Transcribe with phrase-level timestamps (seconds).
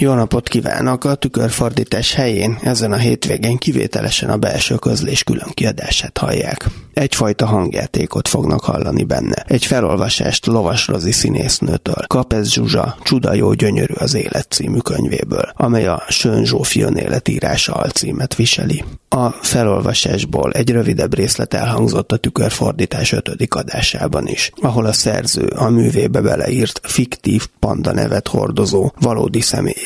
[0.00, 1.04] Jó napot kívánok!
[1.04, 6.66] A tükörfordítás helyén ezen a hétvégén kivételesen a belső közlés külön kiadását hallják.
[6.92, 9.44] Egyfajta hangjátékot fognak hallani benne.
[9.46, 12.04] Egy felolvasást Lovas Rozi színésznőtől.
[12.06, 18.34] Kapez Zsuzsa Csuda jó gyönyörű az élet című könyvéből, amely a Sön Zsófion életírása alcímet
[18.34, 18.84] viseli.
[19.08, 25.68] A felolvasásból egy rövidebb részlet elhangzott a tükörfordítás ötödik adásában is, ahol a szerző a
[25.68, 29.40] művébe beleírt fiktív panda nevet hordozó valódi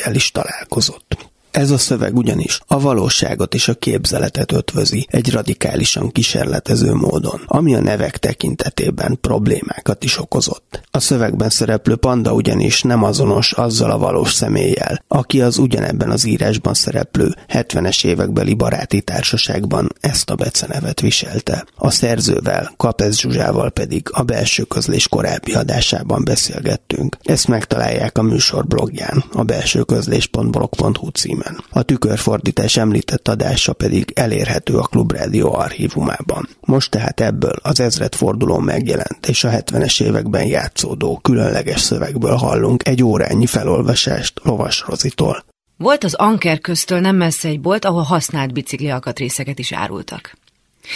[0.05, 1.24] személlyel is találkozott.
[1.55, 7.75] Ez a szöveg ugyanis a valóságot és a képzeletet ötvözi egy radikálisan kísérletező módon, ami
[7.75, 10.81] a nevek tekintetében problémákat is okozott.
[10.91, 16.25] A szövegben szereplő panda ugyanis nem azonos azzal a valós személlyel, aki az ugyanebben az
[16.25, 21.67] írásban szereplő 70-es évekbeli baráti társaságban ezt a becenevet viselte.
[21.77, 27.17] A szerzővel, Kapez Zsuzsával pedig a belső közlés korábbi adásában beszélgettünk.
[27.23, 31.65] Ezt megtalálják a műsor blogján, a belsőközlés.blog.hu címen címen.
[31.71, 36.49] A tükörfordítás említett adása pedig elérhető a Klubrádió archívumában.
[36.61, 43.03] Most tehát ebből az ezredforduló megjelent és a 70-es években játszódó különleges szövegből hallunk egy
[43.03, 45.45] órányi felolvasást Lovas Rozitól.
[45.77, 50.37] Volt az Anker köztől nem messze egy bolt, ahol használt bicikli alkatrészeket is árultak.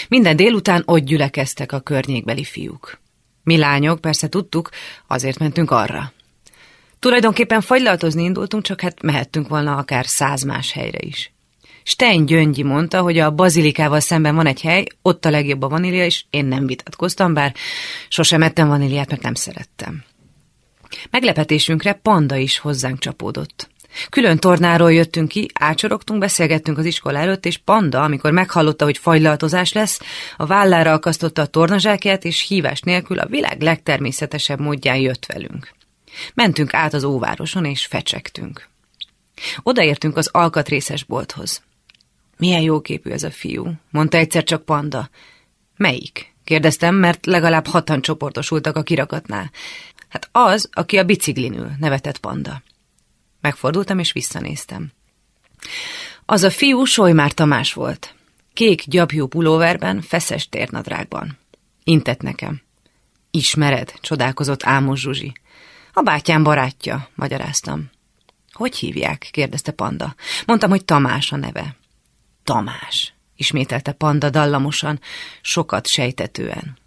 [0.09, 2.99] Minden délután ott gyülekeztek a környékbeli fiúk.
[3.43, 4.71] Mi lányok persze tudtuk,
[5.07, 6.13] azért mentünk arra.
[6.99, 11.33] Tulajdonképpen fagylaltozni indultunk, csak hát mehettünk volna akár száz más helyre is.
[11.83, 16.05] Stein Gyöngyi mondta, hogy a bazilikával szemben van egy hely, ott a legjobb a vanília,
[16.05, 17.55] és én nem vitatkoztam, bár
[18.09, 20.05] sosem ettem vaníliát, mert nem szerettem.
[21.11, 23.69] Meglepetésünkre panda is hozzánk csapódott.
[24.11, 29.73] Külön tornáról jöttünk ki, ácsorogtunk, beszélgettünk az iskola előtt, és Panda, amikor meghallotta, hogy fajlaltozás
[29.73, 30.01] lesz,
[30.37, 35.77] a vállára akasztotta a tornazsákját, és hívás nélkül a világ legtermészetesebb módján jött velünk.
[36.35, 38.69] Mentünk át az óvároson, és fecsegtünk.
[39.63, 41.63] Odaértünk az alkatrészes bolthoz.
[42.37, 45.11] Milyen jóképű ez a fiú, mondta egyszer csak Panda.
[45.77, 46.37] Melyik?
[46.45, 49.51] kérdeztem, mert legalább hatan csoportosultak a kirakatnál.
[50.09, 52.63] Hát az, aki a biciklin ül, nevetett Panda.
[53.41, 54.93] Megfordultam, és visszanéztem.
[56.25, 58.15] Az a fiú Solymár Tamás volt.
[58.53, 61.39] Kék gyapjú pulóverben, feszes térnadrágban.
[61.85, 62.63] Intett nekem.
[63.31, 65.33] Ismered, csodálkozott Ámos Zsuzsi.
[65.99, 67.91] A bátyám barátja, magyaráztam.
[68.53, 69.29] Hogy hívják?
[69.31, 70.15] kérdezte Panda.
[70.47, 71.77] Mondtam, hogy Tamás a neve.
[72.45, 75.01] Tamás, ismételte Panda dallamosan,
[75.41, 76.79] sokat sejtetően.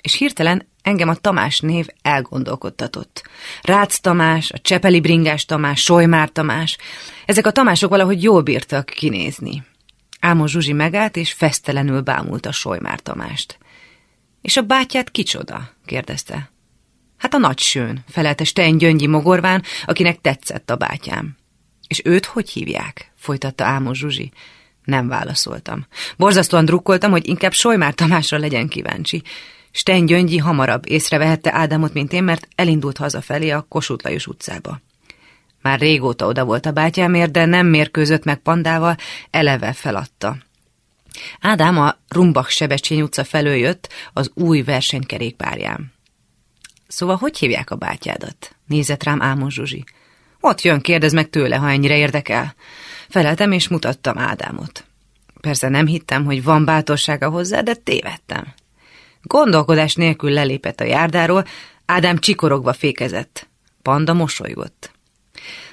[0.00, 3.22] És hirtelen engem a Tamás név elgondolkodtatott.
[3.62, 6.76] Rácz Tamás, a Csepeli bringás Tamás, Solymár Tamás,
[7.26, 9.64] ezek a Tamások valahogy jól bírtak kinézni.
[10.20, 13.58] Ámos Zsuzsi megállt, és fesztelenül bámulta Solymár Tamást.
[14.42, 15.70] És a bátyát kicsoda?
[15.84, 16.54] kérdezte.
[17.16, 21.36] Hát a nagysőn, felelte Stein Gyöngyi mogorván, akinek tetszett a bátyám.
[21.88, 23.12] És őt hogy hívják?
[23.16, 24.32] folytatta Ámos Zsuzsi.
[24.84, 25.86] Nem válaszoltam.
[26.16, 29.22] Borzasztóan drukkoltam, hogy inkább Solymár Tamásra legyen kíváncsi.
[29.70, 34.80] Stein Gyöngyi hamarabb észrevehette Ádámot, mint én, mert elindult hazafelé a Kossuth Lajos utcába.
[35.62, 38.96] Már régóta oda volt a bátyámért, de nem mérkőzött meg pandával,
[39.30, 40.36] eleve feladta.
[41.40, 45.92] Ádám a Rumbach Sebecsény utca felől jött az új versenykerékpárján.
[46.88, 48.56] Szóval hogy hívják a bátyádat?
[48.66, 49.84] Nézett rám Ámon Zsuzsi.
[50.40, 52.54] Ott jön, kérdez meg tőle, ha ennyire érdekel.
[53.08, 54.84] Feleltem és mutattam Ádámot.
[55.40, 58.54] Persze nem hittem, hogy van bátorsága hozzá, de tévedtem.
[59.22, 61.44] Gondolkodás nélkül lelépett a járdáról,
[61.86, 63.48] Ádám csikorogva fékezett.
[63.82, 64.90] Panda mosolygott.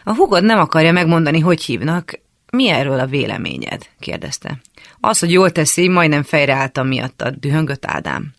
[0.04, 2.20] A hugod nem akarja megmondani, hogy hívnak.
[2.52, 3.90] Mi erről a véleményed?
[4.00, 4.62] kérdezte.
[5.00, 8.34] Az, hogy jól teszi, majdnem fejreálltam miatta, dühöngött Ádám.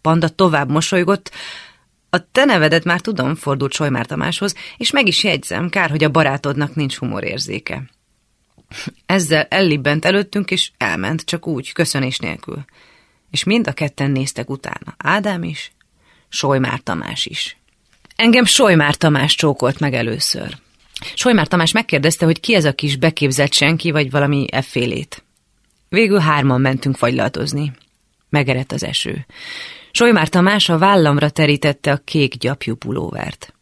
[0.00, 1.30] Panda tovább mosolygott,
[2.10, 6.10] a te nevedet már tudom, fordult Solymár Tamáshoz, és meg is jegyzem, kár, hogy a
[6.10, 7.82] barátodnak nincs humorérzéke.
[9.06, 12.64] Ezzel ellibbent előttünk, és elment, csak úgy, köszönés nélkül.
[13.30, 14.94] És mind a ketten néztek utána.
[14.96, 15.72] Ádám is,
[16.28, 17.56] Solymár Tamás is.
[18.16, 20.56] Engem Solymár Tamás csókolt meg először.
[21.14, 25.24] Solymár Tamás megkérdezte, hogy ki ez a kis beképzett senki, vagy valami effélét.
[25.88, 27.72] Végül hárman mentünk fagylatozni.
[28.28, 29.26] Megerett az eső.
[29.92, 33.54] Solymár Tamás a vállamra terítette a kék gyapjú pulóvert.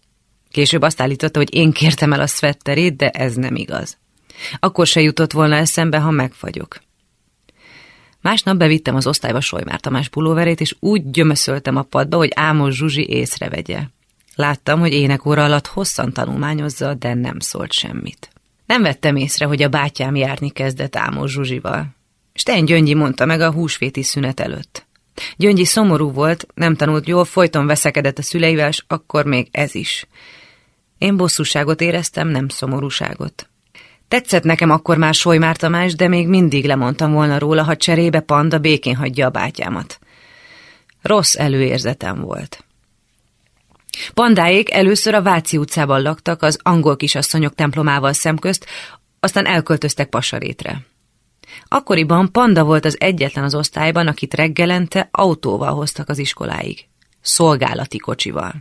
[0.50, 3.98] Később azt állította, hogy én kértem el a szvetterét, de ez nem igaz.
[4.58, 6.80] Akkor se jutott volna eszembe, ha megfagyok.
[8.20, 13.08] Másnap bevittem az osztályba Solymár Tamás pulóverét, és úgy gyömöszöltem a padba, hogy Ámos Zsuzsi
[13.08, 13.80] észrevegye.
[14.34, 18.30] Láttam, hogy énekóra alatt hosszan tanulmányozza, de nem szólt semmit.
[18.66, 21.96] Nem vettem észre, hogy a bátyám járni kezdett Ámos Zsuzsival.
[22.34, 24.87] Sten Gyöngyi mondta meg a húsvéti szünet előtt.
[25.36, 30.06] Gyöngyi szomorú volt, nem tanult jól, folyton veszekedett a szüleivel, és akkor még ez is.
[30.98, 33.48] Én bosszúságot éreztem, nem szomorúságot.
[34.08, 38.58] Tetszett nekem akkor már Solymár Tamás, de még mindig lemondtam volna róla, ha cserébe Panda
[38.58, 39.98] békén hagyja a bátyámat.
[41.02, 42.64] Rossz előérzetem volt.
[44.14, 48.66] Pandáék először a Váci utcában laktak, az angol kisasszonyok templomával szemközt,
[49.20, 50.80] aztán elköltöztek Pasarétre.
[51.68, 56.86] Akkoriban Panda volt az egyetlen az osztályban, akit reggelente autóval hoztak az iskoláig.
[57.20, 58.54] Szolgálati kocsival.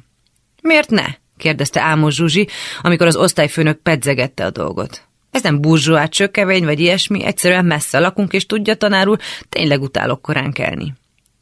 [0.62, 1.06] Miért ne?
[1.38, 2.48] kérdezte Ámos Zsuzsi,
[2.81, 5.07] amikor az osztályfőnök pedzegette a dolgot.
[5.31, 9.18] Ez nem burzsóát csökkevény vagy ilyesmi, egyszerűen messze lakunk, és tudja tanárul,
[9.50, 10.94] tényleg utálok korán kelni.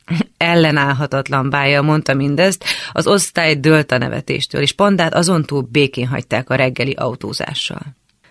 [0.37, 6.49] Ellenállhatatlan bája mondta mindezt, az osztály dőlt a nevetéstől, és Pandát azon túl békén hagyták
[6.49, 7.81] a reggeli autózással.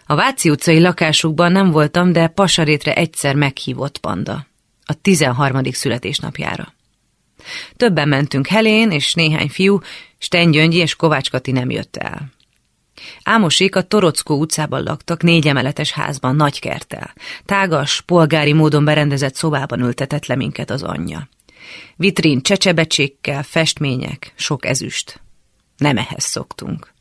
[0.06, 4.46] A Váci utcai lakásukban nem voltam, de Pasarétre egyszer meghívott Panda.
[4.84, 5.62] A 13.
[5.62, 6.74] születésnapjára.
[7.76, 9.78] Többen mentünk Helén és néhány fiú,
[10.18, 12.32] Sten Gyöngyi és Kovács Kati nem jött el.
[13.22, 17.14] Ámosék a Torockó utcában laktak, négy emeletes házban, nagy kertel.
[17.44, 21.28] Tágas, polgári módon berendezett szobában ültetett le minket az anyja.
[21.96, 25.20] Vitrin csecsebecsékkel, festmények, sok ezüst.
[25.76, 26.93] Nem ehhez szoktunk.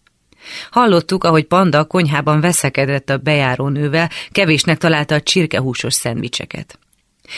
[0.72, 6.80] Hallottuk, ahogy Panda a konyhában veszekedett a bejárónővel, kevésnek találta a csirkehúsos szendvicseket.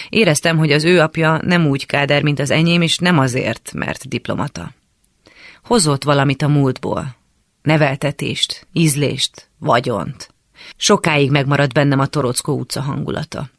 [0.09, 4.07] Éreztem, hogy az ő apja nem úgy káder, mint az enyém, és nem azért, mert
[4.07, 4.71] diplomata.
[5.63, 7.15] Hozott valamit a múltból.
[7.61, 10.33] Neveltetést, ízlést, vagyont.
[10.77, 13.49] Sokáig megmaradt bennem a Torockó utca hangulata.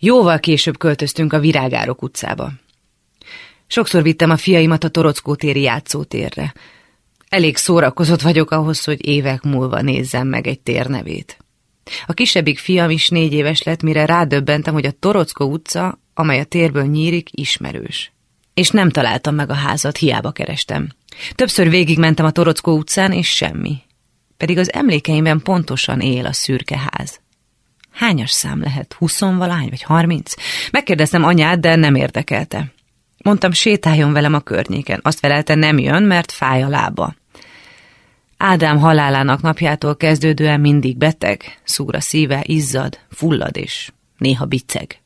[0.00, 2.52] Jóval később költöztünk a Virágárok utcába.
[3.66, 6.54] Sokszor vittem a fiaimat a Torockó téri játszótérre.
[7.34, 11.36] Elég szórakozott vagyok ahhoz, hogy évek múlva nézzem meg egy térnevét.
[12.06, 16.44] A kisebbik fiam is négy éves lett, mire rádöbbentem, hogy a Torockó utca, amely a
[16.44, 18.12] térből nyírik, ismerős.
[18.54, 20.88] És nem találtam meg a házat, hiába kerestem.
[21.34, 23.76] Többször végigmentem a Torockó utcán, és semmi.
[24.36, 27.20] Pedig az emlékeimben pontosan él a szürke ház.
[27.90, 28.92] Hányas szám lehet?
[28.92, 30.34] Huszonvalány vagy harminc?
[30.70, 32.72] Megkérdeztem anyát, de nem érdekelte.
[33.24, 35.00] Mondtam, sétáljon velem a környéken.
[35.02, 37.14] Azt felelte, nem jön, mert fáj a lába.
[38.36, 44.98] Ádám halálának napjától kezdődően mindig beteg, szúra szíve, izzad, fullad és néha biceg.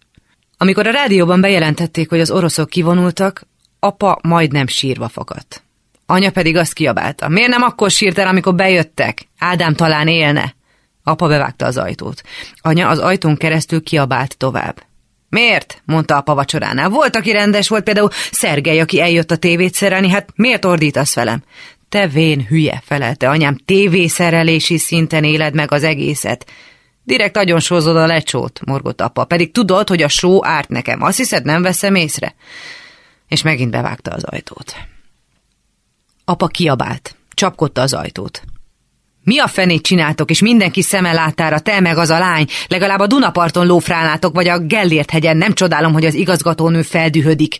[0.56, 3.46] Amikor a rádióban bejelentették, hogy az oroszok kivonultak,
[3.78, 5.62] apa majdnem sírva fakadt.
[6.06, 7.28] Anya pedig azt kiabálta.
[7.28, 9.26] Miért nem akkor sírt el, amikor bejöttek?
[9.38, 10.54] Ádám talán élne.
[11.02, 12.22] Apa bevágta az ajtót.
[12.60, 14.82] Anya az ajtón keresztül kiabált tovább.
[15.28, 15.82] Miért?
[15.84, 16.88] mondta apa vacsoránál.
[16.88, 21.42] Volt, aki rendes volt, például Szergej, aki eljött a tévét szerelni, hát miért ordítasz velem?
[21.88, 26.50] Te vén hülye, felelte anyám, tévészerelési szinten éled meg az egészet.
[27.02, 31.02] Direkt nagyon sózod a lecsót, morgott apa, pedig tudod, hogy a só árt nekem.
[31.02, 32.34] Azt hiszed, nem veszem észre?
[33.28, 34.76] És megint bevágta az ajtót.
[36.24, 38.42] Apa kiabált, csapkodta az ajtót.
[39.24, 43.06] Mi a fenét csináltok, és mindenki szeme látára, te meg az a lány, legalább a
[43.06, 47.58] Dunaparton lófrálnátok, vagy a Gellért hegyen, nem csodálom, hogy az igazgatónő feldühödik.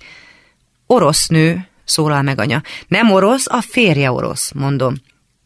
[0.87, 2.63] Orosz nő, szólal meg anya.
[2.89, 4.95] Nem orosz, a férje orosz, mondom.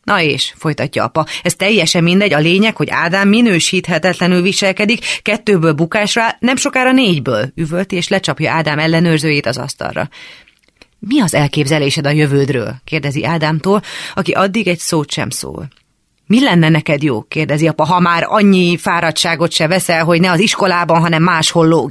[0.04, 6.22] Na és, folytatja apa, ez teljesen mindegy, a lényeg, hogy Ádám minősíthetetlenül viselkedik, kettőből bukásra,
[6.38, 10.08] nem sokára négyből, üvölti, és lecsapja Ádám ellenőrzőjét az asztalra.
[10.98, 12.74] Mi az elképzelésed a jövődről?
[12.84, 13.82] kérdezi Ádámtól,
[14.14, 15.68] aki addig egy szót sem szól.
[16.26, 17.22] Mi lenne neked jó?
[17.22, 21.90] kérdezi apa, ha már annyi fáradtságot se veszel, hogy ne az iskolában, hanem máshol lóg.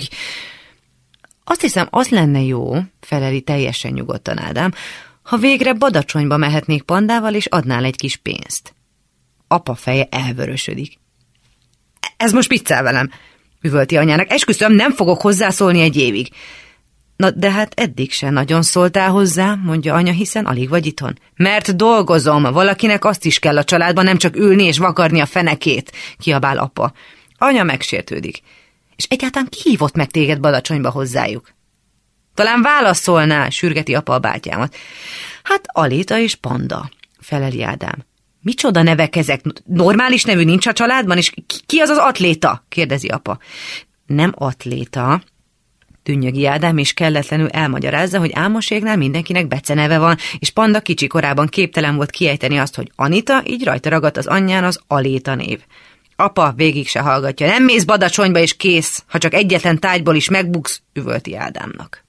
[1.43, 4.73] Azt hiszem, az lenne jó, feleli teljesen nyugodtan Ádám,
[5.21, 8.73] ha végre badacsonyba mehetnék pandával, és adnál egy kis pénzt.
[9.47, 10.99] Apa feje elvörösödik.
[12.17, 13.09] Ez most piccel velem,
[13.61, 14.31] üvölti anyának.
[14.31, 16.29] Esküszöm, nem fogok hozzászólni egy évig.
[17.15, 21.19] Na, de hát eddig se nagyon szóltál hozzá, mondja anya, hiszen alig vagy itthon.
[21.35, 25.91] Mert dolgozom, valakinek azt is kell a családban, nem csak ülni és vakarni a fenekét,
[26.17, 26.93] kiabál apa.
[27.37, 28.41] Anya megsértődik.
[29.01, 31.53] És egyáltalán ki hívott meg téged Badacsonyba hozzájuk?
[32.33, 34.75] Talán válaszolná, sürgeti apa a bátyámat.
[35.43, 36.89] Hát Aléta és Panda,
[37.19, 38.05] feleli Ádám.
[38.41, 39.41] Micsoda nevek ezek?
[39.65, 41.33] Normális nevű nincs a családban, és
[41.65, 42.65] ki az az atléta?
[42.69, 43.37] kérdezi apa.
[44.05, 45.21] Nem atléta,
[46.03, 51.95] Tűnnyögi Ádám is kelletlenül elmagyarázza, hogy álmoségnál mindenkinek beceneve van, és Panda kicsi korában képtelen
[51.95, 55.59] volt kiejteni azt, hogy Anita, így rajta ragadt az anyján az Aléta név.
[56.21, 60.81] Apa végig se hallgatja, nem mész badacsonyba és kész, ha csak egyetlen tájból is megbuksz,
[60.93, 62.03] üvölti Ádámnak.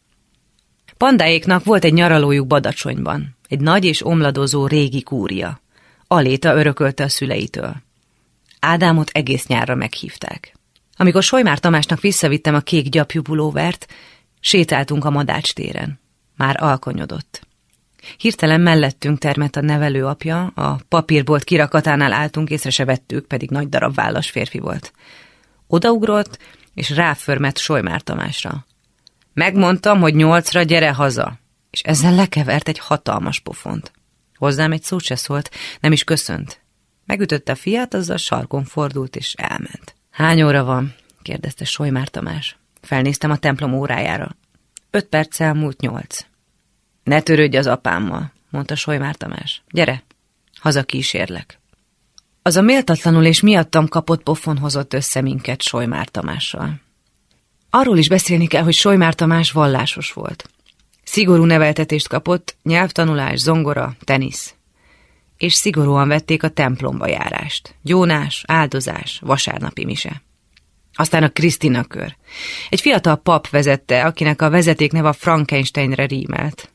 [0.97, 5.61] Pandáéknak volt egy nyaralójuk Badacsonyban, egy nagy és omladozó régi kúria.
[6.07, 7.75] Aléta örökölte a szüleitől.
[8.61, 10.55] Ádámot egész nyárra meghívták.
[10.97, 13.87] Amikor Solymár Tamásnak visszavittem a kék gyapjú pulóvert,
[14.41, 16.01] sétáltunk a Madács téren.
[16.37, 17.47] Már alkonyodott.
[18.17, 23.69] Hirtelen mellettünk termett a nevelő apja, a papírbolt kirakatánál álltunk, észre se vettük, pedig nagy
[23.69, 24.93] darab vállas férfi volt.
[25.67, 26.39] Odaugrott,
[26.75, 28.67] és ráförmett Solymár Tamásra.
[29.35, 31.39] Megmondtam, hogy nyolcra gyere haza,
[31.71, 33.93] és ezzel lekevert egy hatalmas pofont.
[34.37, 36.61] Hozzám egy szót se szólt, nem is köszönt.
[37.07, 39.95] Megütötte a fiát, azzal sarkon fordult, és elment.
[40.11, 40.95] Hány óra van?
[41.23, 42.57] kérdezte Solymár Tamás.
[42.81, 44.37] Felnéztem a templom órájára.
[44.91, 46.25] Öt perc elmúlt nyolc.
[47.05, 49.63] Ne törődj az apámmal, mondta Solymár Tamás.
[49.71, 50.03] Gyere,
[50.61, 51.61] haza kísérlek.
[52.43, 56.81] Az a méltatlanul és miattam kapott pofon hozott össze minket Solymár Tamással.
[57.71, 60.51] Arról is beszélni kell, hogy Solymár Tamás vallásos volt.
[61.03, 64.55] Szigorú neveltetést kapott, nyelvtanulás, zongora, tenisz.
[65.37, 67.75] És szigorúan vették a templomba járást.
[67.83, 70.23] Gyónás, áldozás, vasárnapi mise.
[70.95, 72.17] Aztán a Krisztina kör.
[72.69, 76.73] Egy fiatal pap vezette, akinek a vezeték neve a Frankensteinre rímelt.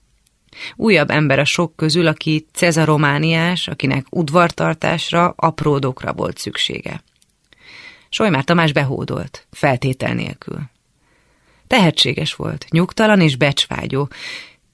[0.75, 7.03] Újabb ember a sok közül, aki cezaromániás, akinek udvartartásra, apródokra volt szüksége.
[8.09, 10.59] Solymár Tamás behódolt, feltétel nélkül.
[11.67, 14.09] Tehetséges volt, nyugtalan és becsvágyó,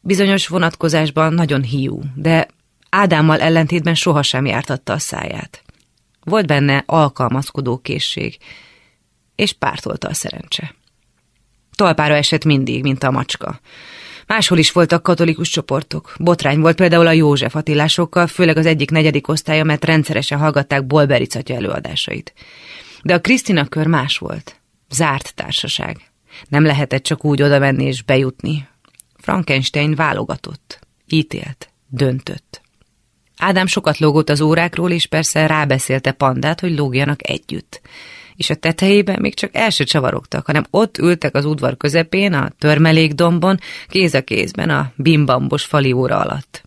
[0.02, 2.48] bizonyos vonatkozásban nagyon hiú, de
[2.96, 5.64] Ádámmal ellentétben sohasem jártatta a száját.
[6.24, 8.38] Volt benne alkalmazkodó készség,
[9.36, 10.76] és pártolta a szerencse.
[11.76, 13.60] Talpára esett mindig, mint a macska.
[14.28, 16.14] Máshol is voltak katolikus csoportok.
[16.20, 21.56] Botrány volt például a József Attilásokkal, főleg az egyik negyedik osztálya, mert rendszeresen hallgatták Bolbericatja
[21.56, 22.34] előadásait.
[23.02, 24.56] De a Krisztina kör más volt.
[24.90, 25.98] Zárt társaság.
[26.48, 28.68] Nem lehetett csak úgy oda menni és bejutni.
[29.18, 32.62] Frankenstein válogatott, ítélt, döntött.
[33.38, 37.82] Ádám sokat lógott az órákról, és persze rábeszélte Pandát, hogy lógjanak együtt.
[38.36, 42.50] És a tetejében még csak el se csavarogtak, hanem ott ültek az udvar közepén, a
[42.60, 46.64] törmelékdombon, kéz a kézben, a bimbambos fali óra alatt.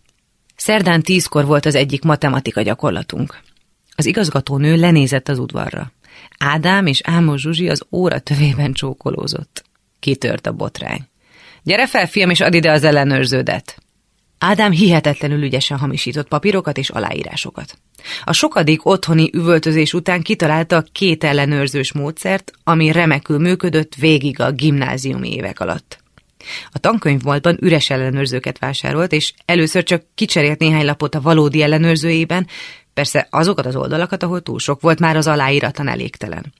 [0.55, 3.39] Szerdán tízkor volt az egyik matematika gyakorlatunk.
[3.95, 5.91] Az igazgatónő lenézett az udvarra.
[6.37, 9.63] Ádám és Ámos Zsuzsi az óra tövében csókolózott.
[9.99, 11.07] Kitört a botrány.
[11.63, 13.77] Gyere fel, fiam, és add ide az ellenőrződet.
[14.39, 17.77] Ádám hihetetlenül ügyesen hamisított papírokat és aláírásokat.
[18.23, 25.33] A sokadik otthoni üvöltözés után kitalálta két ellenőrzős módszert, ami remekül működött végig a gimnáziumi
[25.33, 26.05] évek alatt.
[26.71, 32.47] A tankönyvboltban üres ellenőrzőket vásárolt, és először csak kicserélt néhány lapot a valódi ellenőrzőjében,
[32.93, 36.53] persze azokat az oldalakat, ahol túl sok volt már az aláíratan elégtelen.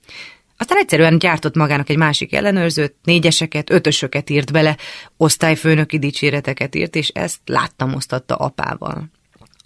[0.57, 4.77] Aztán egyszerűen gyártott magának egy másik ellenőrzőt, négyeseket, ötösöket írt bele,
[5.17, 9.09] osztályfőnöki dicséreteket írt, és ezt láttam osztatta apával.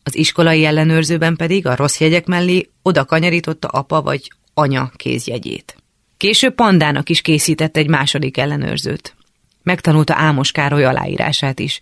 [0.04, 5.76] Az iskolai ellenőrzőben pedig a rossz jegyek mellé oda kanyarította apa vagy anya kézjegyét.
[6.18, 9.16] Később Pandának is készített egy második ellenőrzőt.
[9.64, 11.80] Megtanulta Ámos Károly aláírását is.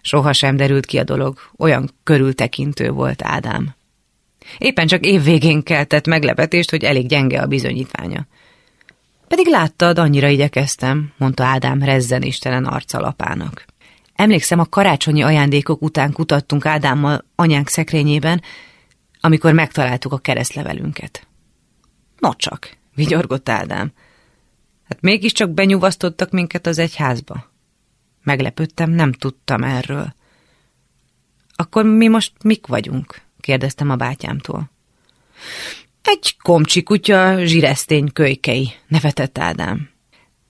[0.00, 3.74] Soha sem derült ki a dolog, olyan körültekintő volt Ádám.
[4.58, 8.26] Éppen csak évvégén keltett meglepetést, hogy elég gyenge a bizonyítványa.
[9.28, 13.64] Pedig láttad, annyira igyekeztem, mondta Ádám rezzenéstelen arcalapának.
[14.14, 18.42] Emlékszem, a karácsonyi ajándékok után kutattunk Ádámmal anyánk szekrényében,
[19.20, 21.26] amikor megtaláltuk a keresztlevelünket.
[22.18, 23.92] No csak, vigyorgott Ádám.
[24.88, 27.50] Hát mégiscsak benyugasztottak minket az egyházba.
[28.22, 30.14] Meglepődtem, nem tudtam erről.
[31.56, 33.20] Akkor mi most mik vagyunk?
[33.40, 34.70] kérdeztem a bátyámtól.
[36.10, 39.90] Egy komcsi kutya zsiresztény kölykei, nevetett Ádám.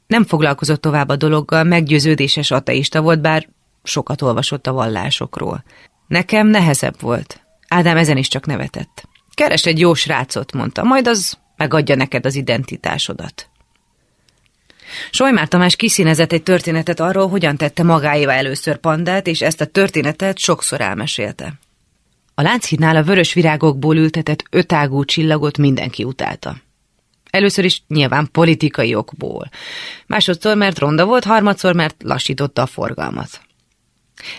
[0.06, 3.48] Nem foglalkozott tovább a dologgal, meggyőződéses ateista volt, bár
[3.82, 5.64] sokat olvasott a vallásokról.
[6.06, 7.40] Nekem nehezebb volt.
[7.68, 9.08] Ádám ezen is csak nevetett.
[9.34, 13.50] Keres egy jó srácot, mondta, majd az megadja neked az identitásodat.
[15.10, 20.38] Solymár Tamás kiszínezett egy történetet arról, hogyan tette magáéva először pandát, és ezt a történetet
[20.38, 21.58] sokszor elmesélte.
[22.38, 26.56] A Lánchídnál a vörös virágokból ültetett ötágú csillagot mindenki utálta.
[27.30, 29.48] Először is nyilván politikai okból.
[30.06, 33.40] Másodszor, mert ronda volt, harmadszor, mert lassította a forgalmat.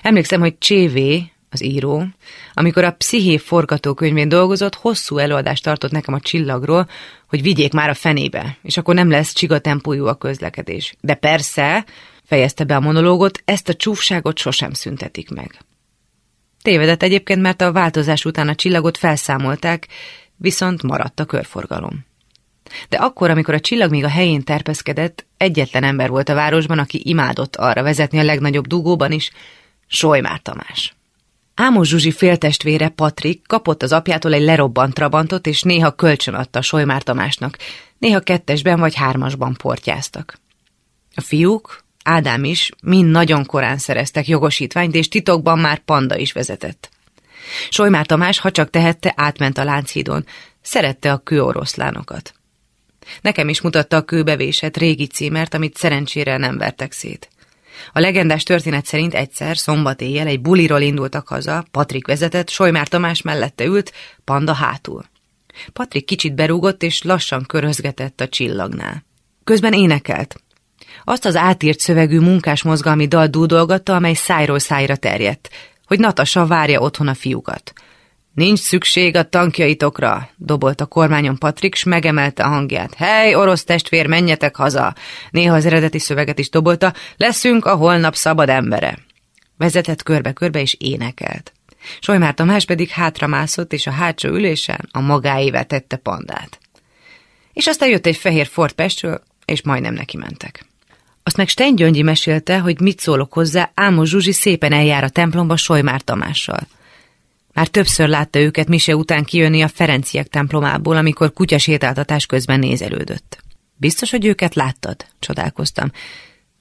[0.02, 2.06] Emlékszem, hogy Csévé, az író,
[2.54, 6.90] amikor a Psziché forgatókönyvén dolgozott, hosszú előadást tartott nekem a csillagról,
[7.28, 10.96] hogy vigyék már a fenébe, és akkor nem lesz csigatempójú a közlekedés.
[11.02, 11.86] De persze,
[12.24, 15.60] fejezte be a monológot, ezt a csúfságot sosem szüntetik meg.
[16.62, 19.88] Tévedett egyébként, mert a változás után a csillagot felszámolták,
[20.36, 22.08] viszont maradt a körforgalom.
[22.90, 27.02] De akkor, amikor a csillag még a helyén terpeszkedett, egyetlen ember volt a városban, aki
[27.04, 29.32] imádott arra vezetni a legnagyobb dugóban is,
[29.88, 30.94] Solymár Tamás.
[31.56, 37.04] Ámos Zsuzsi féltestvére Patrik kapott az apjától egy lerobbant trabantot, és néha kölcsön adta Solymár
[37.04, 37.58] Tamásnak,
[37.98, 40.40] néha kettesben vagy hármasban portyáztak.
[41.16, 46.90] A fiúk, Ádám is, mind nagyon korán szereztek jogosítványt, és titokban már panda is vezetett.
[47.70, 50.26] Solymár Tamás, ha csak tehette, átment a Lánchídon.
[50.62, 52.34] Szerette a kőoroszlánokat.
[53.22, 57.30] Nekem is mutatta a kőbevésett régi címert, amit szerencsére nem vertek szét.
[57.94, 63.22] A legendás történet szerint egyszer, szombat éjjel egy buliról indultak haza, Patrik vezetett, Solymár Tamás
[63.22, 65.06] mellette ült, Panda hátul.
[65.74, 69.06] Patrik kicsit berúgott, és lassan körözgetett a csillagnál.
[69.44, 70.36] Közben énekelt.
[71.04, 75.50] Azt az átírt szövegű munkás mozgalmi dal dúdolgatta, amely szájról szájra terjedt,
[75.86, 77.74] hogy Natasa várja otthon a fiúkat.
[78.34, 82.94] Nincs szükség a tankjaitokra, dobolt a kormányon Patrik, s megemelte a hangját.
[82.94, 84.96] Hely, orosz testvér, menjetek haza!
[85.32, 88.98] Néha az eredeti szöveget is dobolta, leszünk a holnap szabad embere.
[89.58, 91.54] Vezetett körbe-körbe és énekelt.
[92.00, 96.60] Solymár Tamás pedig hátramászott, és a hátsó ülésen a magáével tette pandát.
[97.54, 100.69] És aztán jött egy fehér Ford Pestről, és majdnem neki mentek.
[101.30, 105.56] Azt meg Stein Gyöngyi mesélte, hogy mit szólok hozzá, Ámos Zsuzsi szépen eljár a templomba
[105.56, 106.68] Solymár Tamással.
[107.54, 113.44] Már többször látta őket Mise után kijönni a Ferenciek templomából, amikor kutyasétáltatás közben nézelődött.
[113.76, 115.06] Biztos, hogy őket láttad?
[115.20, 115.92] Csodálkoztam.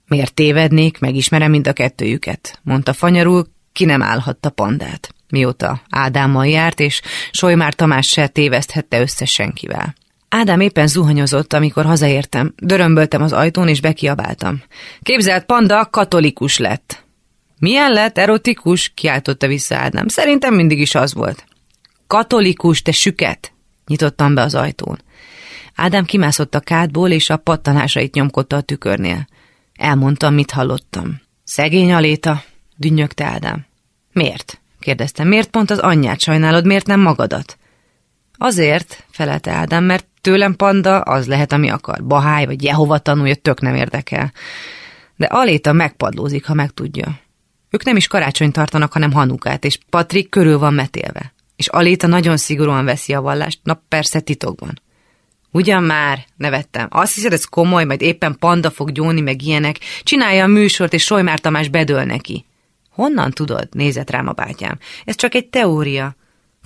[0.06, 5.14] Miért tévednék, megismerem mind a kettőjüket, mondta fanyarul, ki nem állhatta pandát.
[5.28, 9.94] Mióta Ádámmal járt, és Solymár Tamás se téveszthette össze senkivel.
[10.28, 12.54] Ádám éppen zuhanyozott, amikor hazaértem.
[12.56, 14.62] Dörömböltem az ajtón, és bekiabáltam.
[15.02, 17.04] Képzelt, panda katolikus lett.
[17.58, 18.92] Milyen lett, erotikus?
[18.94, 20.08] kiáltotta vissza Ádám.
[20.08, 21.44] Szerintem mindig is az volt.
[22.06, 23.52] Katolikus, te süket!
[23.87, 24.99] Nyitottam be az ajtón.
[25.75, 29.26] Ádám kimászott a kádból, és a pattanásait nyomkodta a tükörnél.
[29.75, 31.20] Elmondtam, mit hallottam.
[31.44, 32.42] Szegény Aléta,
[32.76, 33.66] dünnyögte Ádám.
[34.12, 34.61] Miért?
[34.80, 35.28] kérdeztem.
[35.28, 37.57] Miért pont az anyját sajnálod, miért nem magadat?
[38.38, 42.04] Azért, felelte Ádám, mert tőlem panda az lehet, ami akar.
[42.04, 44.33] Bahály vagy Jehova tanulja, tök nem érdekel.
[45.16, 47.20] De Aléta megpadlózik, ha megtudja.
[47.70, 51.33] Ők nem is karácsony tartanak, hanem Hanukát, és Patrik körül van metélve.
[51.57, 54.81] És Aléta nagyon szigorúan veszi a vallást, na persze titokban.
[55.51, 56.87] Ugyan már, nevettem.
[56.90, 59.79] Azt hiszed, ez komoly, majd éppen panda fog gyóni, meg ilyenek.
[60.03, 62.44] Csinálja a műsort, és Solymár Tamás bedől neki.
[62.90, 63.68] Honnan tudod?
[63.72, 64.79] Nézett rám a bátyám.
[65.05, 66.16] Ez csak egy teória.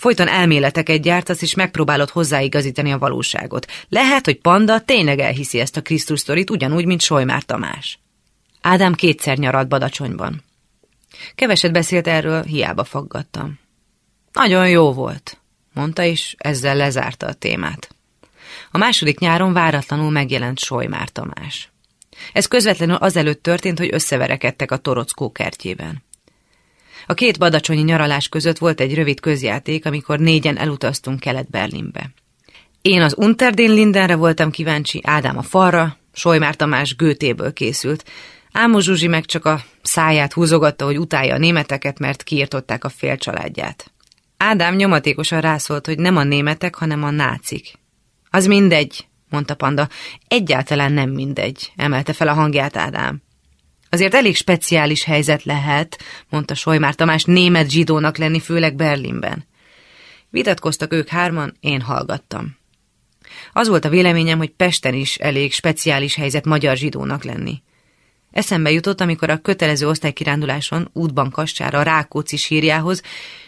[0.02, 3.66] Folyton elméleteket gyártasz, és megpróbálod hozzáigazítani a valóságot.
[3.88, 7.98] Lehet, hogy Panda tényleg elhiszi ezt a Krisztus sztorit, ugyanúgy, mint Solymár Tamás.
[8.60, 10.42] Ádám kétszer nyaralt Badacsonyban.
[11.34, 13.58] Keveset beszélt erről, hiába faggattam.
[14.32, 15.38] Nagyon jó volt,
[15.72, 17.94] mondta, és ezzel lezárta a témát.
[18.70, 21.72] A második nyáron váratlanul megjelent Solymár Tamás.
[22.32, 26.02] Ez közvetlenül azelőtt történt, hogy összeverekedtek a Torockó kertjében.
[27.06, 32.10] A két badacsonyi nyaralás között volt egy rövid közjáték, amikor négyen elutaztunk Kelet-Berlinbe.
[32.82, 38.04] Én az Unterdén Lindenre voltam kíváncsi, Ádám a falra, Solymár Tamás gőtéből készült,
[38.52, 43.16] Ámos Zsuzsi meg csak a száját húzogatta, hogy utálja a németeket, mert kiirtották a fél
[43.16, 43.92] családját.
[44.36, 47.78] Ádám nyomatékosan rászólt, hogy nem a németek, hanem a nácik.
[48.30, 49.88] Az mindegy, mondta Panda.
[50.28, 53.22] Egyáltalán nem mindegy, emelte fel a hangját Ádám.
[53.92, 59.46] Azért elég speciális helyzet lehet, mondta Solymár Tamás, német zsidónak lenni, főleg Berlinben.
[60.30, 62.56] Vitatkoztak ők hárman, én hallgattam.
[63.52, 67.62] Az volt a véleményem, hogy Pesten is elég speciális helyzet magyar zsidónak lenni.
[68.30, 73.02] Eszembe jutott, amikor a kötelező osztálykiránduláson útban Kassára a Rákóczi sírjához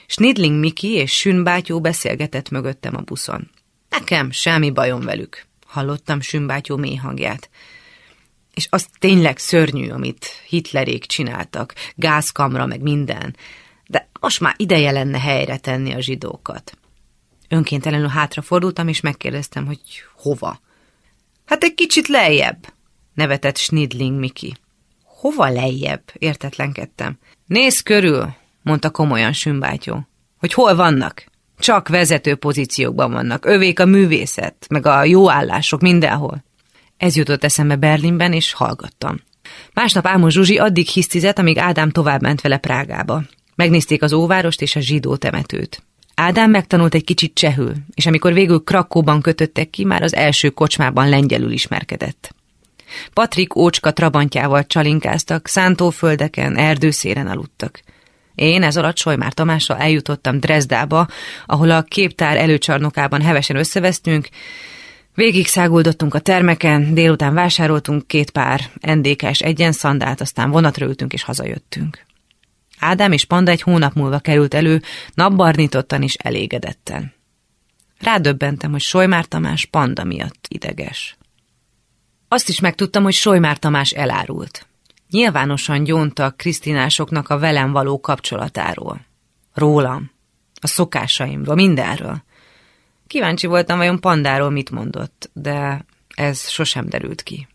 [0.07, 3.51] Snidling Miki és Sünbátyó beszélgetett mögöttem a buszon.
[3.89, 7.51] Nekem semmi bajom velük, hallottam Sünbátyó mély hangját.
[8.55, 13.37] És az tényleg szörnyű, amit Hitlerék csináltak, gázkamra, meg minden.
[13.87, 16.79] De most már ideje lenne helyre tenni a zsidókat.
[17.49, 19.81] Önkéntelenül hátrafordultam, és megkérdeztem, hogy
[20.17, 20.61] hova.
[21.45, 22.73] Hát egy kicsit lejjebb,
[23.15, 24.57] nevetett Snidling Miki.
[25.05, 26.03] Hova lejjebb?
[26.19, 27.19] értetlenkedtem.
[27.47, 30.07] Nézz körül, mondta komolyan Sümbátyó.
[30.39, 31.25] Hogy hol vannak?
[31.59, 33.45] Csak vezető pozíciókban vannak.
[33.45, 36.45] Övék a művészet, meg a jó állások mindenhol.
[36.97, 39.21] Ez jutott eszembe Berlinben, és hallgattam.
[39.73, 43.23] Másnap Ámos Zsuzsi addig hisztizett, amíg Ádám tovább ment vele Prágába.
[43.55, 45.83] Megnézték az óvárost és a zsidó temetőt.
[46.15, 51.09] Ádám megtanult egy kicsit csehül, és amikor végül Krakóban kötöttek ki, már az első kocsmában
[51.09, 52.35] lengyelül ismerkedett.
[53.13, 57.83] Patrik ócska trabantjával csalinkáztak, szántóföldeken, erdőszéren aludtak.
[58.35, 61.09] Én ez alatt Solymár Tamással eljutottam Dresdába,
[61.47, 64.29] ahol a képtár előcsarnokában hevesen összevesztünk,
[65.15, 72.05] Végig száguldottunk a termeken, délután vásároltunk két pár endékes egyenszandát, aztán vonatra ültünk és hazajöttünk.
[72.79, 74.83] Ádám és Panda egy hónap múlva került elő,
[75.15, 77.13] napbarnítottan és elégedetten.
[77.99, 81.17] Rádöbbentem, hogy Solymár Tamás Panda miatt ideges.
[82.29, 84.67] Azt is megtudtam, hogy Solymár Tamás elárult.
[85.11, 89.01] Nyilvánosan gyónta Krisztinásoknak a velem való kapcsolatáról.
[89.55, 90.11] Rólam,
[90.61, 92.23] a szokásaimról, mindenről.
[93.15, 97.49] Kíváncsi voltam, vajon Pandáról mit mondott, de ez sosem derült ki.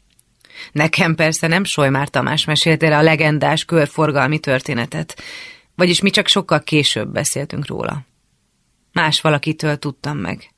[0.72, 5.22] Nekem persze nem Solymár Tamás mesélte a legendás körforgalmi történetet,
[5.76, 8.06] vagyis mi csak sokkal később beszéltünk róla.
[8.94, 10.50] Más valakitől tudtam meg.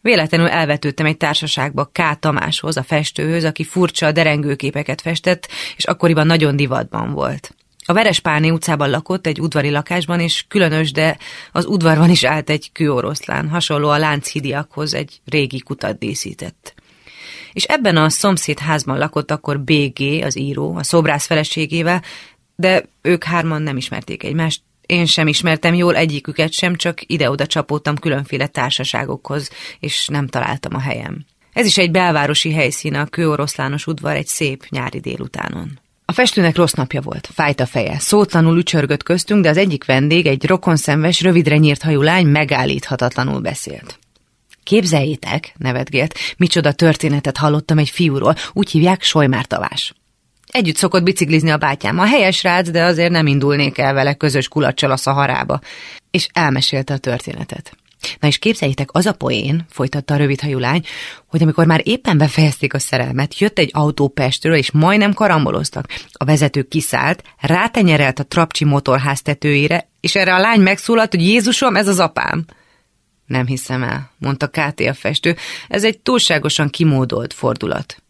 [0.00, 2.18] Véletlenül elvetődtem egy társaságba K.
[2.18, 7.54] Tamáshoz, a festőhöz, aki furcsa derengőképeket festett, és akkoriban nagyon divatban volt.
[7.90, 11.18] A Verespálné utcában lakott egy udvari lakásban, és különös, de
[11.52, 16.74] az udvarban is állt egy kőoroszlán, hasonló a lánchidiakhoz egy régi kutat díszített.
[17.52, 22.02] És ebben a szomszéd házban lakott akkor BG, az író, a szobrász feleségével,
[22.56, 27.96] de ők hárman nem ismerték egymást, én sem ismertem jól egyiküket sem, csak ide-oda csapódtam
[27.96, 29.50] különféle társaságokhoz,
[29.80, 31.24] és nem találtam a helyem.
[31.52, 35.80] Ez is egy belvárosi helyszín, a kőoroszlános udvar egy szép nyári délutánon.
[36.10, 40.26] A festőnek rossz napja volt, fájt a feje, szótlanul ücsörgött köztünk, de az egyik vendég,
[40.26, 43.98] egy rokonszenves, rövidre nyírt hajú lány megállíthatatlanul beszélt.
[44.62, 49.94] Képzeljétek, nevetgélt, micsoda történetet hallottam egy fiúról, úgy hívják Solymár Tavás.
[50.46, 51.98] Együtt szokott biciklizni a bátyám.
[51.98, 55.60] A helyes rác, de azért nem indulnék el vele közös kulacsal a szaharába.
[56.10, 57.76] És elmesélte a történetet.
[58.20, 60.82] Na és képzeljétek, az a poén, folytatta a rövidhajú lány,
[61.26, 65.86] hogy amikor már éppen befejezték a szerelmet, jött egy autó Pestről, és majdnem karamboloztak.
[66.12, 71.76] A vezető kiszállt, rátenyerelt a trapcsi motorház tetőjére, és erre a lány megszólalt, hogy Jézusom,
[71.76, 72.44] ez az apám.
[73.26, 75.36] Nem hiszem el, mondta Káté a festő,
[75.68, 78.02] ez egy túlságosan kimódolt fordulat.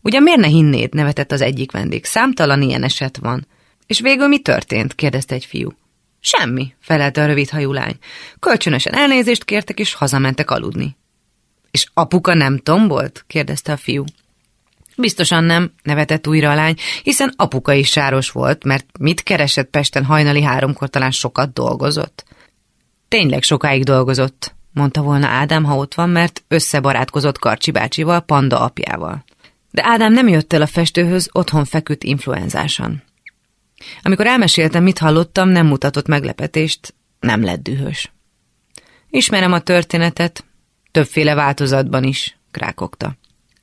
[0.00, 2.04] Ugye miért ne hinnéd, nevetett az egyik vendég.
[2.04, 3.46] Számtalan ilyen eset van.
[3.86, 4.94] És végül mi történt?
[4.94, 5.72] kérdezte egy fiú.
[6.24, 7.96] Semmi, felelte a rövidhajú lány.
[8.38, 10.96] Kölcsönösen elnézést kértek, és hazamentek aludni.
[11.70, 13.24] És apuka nem tombolt?
[13.26, 14.04] kérdezte a fiú.
[14.96, 20.04] Biztosan nem, nevetett újra a lány, hiszen apuka is sáros volt, mert mit keresett Pesten
[20.04, 22.24] hajnali háromkor talán sokat dolgozott.
[23.08, 29.24] Tényleg sokáig dolgozott, mondta volna Ádám, ha ott van, mert összebarátkozott Karcsi bácsival, Panda apjával.
[29.70, 33.02] De Ádám nem jött el a festőhöz, otthon feküdt influenzásan.
[34.02, 38.12] Amikor elmeséltem, mit hallottam, nem mutatott meglepetést, nem lett dühös.
[39.10, 40.44] Ismerem a történetet,
[40.90, 43.16] többféle változatban is, krákogta.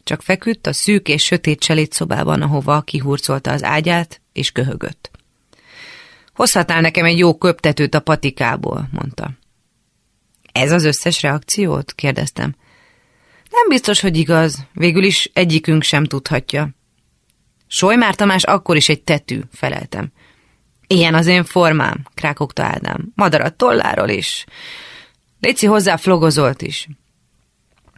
[0.03, 5.11] Csak feküdt a szűk és sötét cselét szobában, ahova kihurcolta az ágyát, és köhögött.
[6.33, 9.31] Hozhatnál nekem egy jó köptetőt a patikából, mondta.
[10.51, 11.93] Ez az összes reakciót?
[11.93, 12.55] kérdeztem.
[13.49, 14.65] Nem biztos, hogy igaz.
[14.73, 16.69] Végül is egyikünk sem tudhatja.
[17.71, 20.11] Solymár Tamás akkor is egy tetű, feleltem.
[20.87, 23.11] Ilyen az én formám, krákogta Ádám.
[23.15, 24.45] Madarat tolláról is.
[25.39, 26.87] Léci hozzá flogozolt is.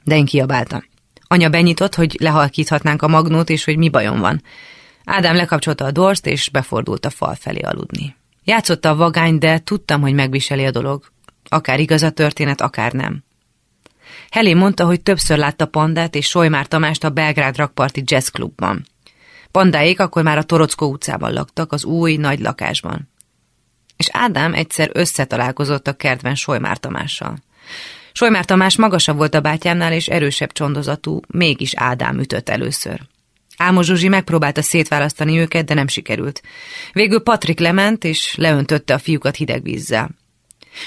[0.03, 0.83] De én kiabáltam.
[1.27, 4.43] Anya benyitott, hogy lehalkíthatnánk a magnót, és hogy mi bajom van.
[5.05, 8.15] Ádám lekapcsolta a dorst, és befordult a fal felé aludni.
[8.43, 11.11] Játszotta a vagány, de tudtam, hogy megviseli a dolog.
[11.49, 13.23] Akár igaz a történet, akár nem.
[14.29, 18.85] Helé mondta, hogy többször látta Pandát és Solymár Tamást a Belgrád rakparti jazzklubban.
[19.51, 23.09] Pandáék akkor már a Torockó utcában laktak, az új, nagy lakásban.
[23.97, 27.37] És Ádám egyszer összetalálkozott a kertben Solymár Tamással.
[28.13, 33.01] Solymár Tamás magasabb volt a bátyámnál, és erősebb csondozatú, mégis Ádám ütött először.
[33.57, 36.41] Álmos Zsuzsi megpróbálta szétválasztani őket, de nem sikerült.
[36.93, 40.09] Végül Patrik lement, és leöntötte a fiúkat hideg vízzel.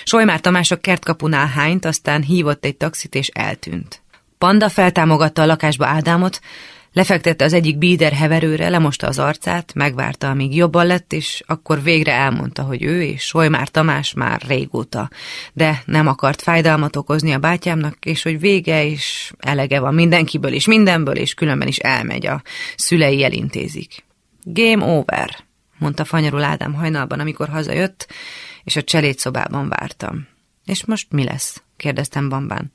[0.04, 4.02] Solymár Tamás a kertkapunál hányt, aztán hívott egy taxit és eltűnt.
[4.38, 6.40] Panda feltámogatta a lakásba Ádámot,
[6.94, 12.12] lefektette az egyik bíder heverőre, lemosta az arcát, megvárta, amíg jobban lett, és akkor végre
[12.12, 15.10] elmondta, hogy ő és Solymár Tamás már régóta,
[15.52, 20.66] de nem akart fájdalmat okozni a bátyámnak, és hogy vége és elege van mindenkiből és
[20.66, 22.42] mindenből, és különben is elmegy, a
[22.76, 24.04] szülei elintézik.
[24.42, 25.36] Game over,
[25.78, 28.06] mondta fanyarul Ádám hajnalban, amikor hazajött,
[28.64, 30.26] és a cselédszobában vártam.
[30.64, 31.62] És most mi lesz?
[31.76, 32.72] kérdeztem Bambán.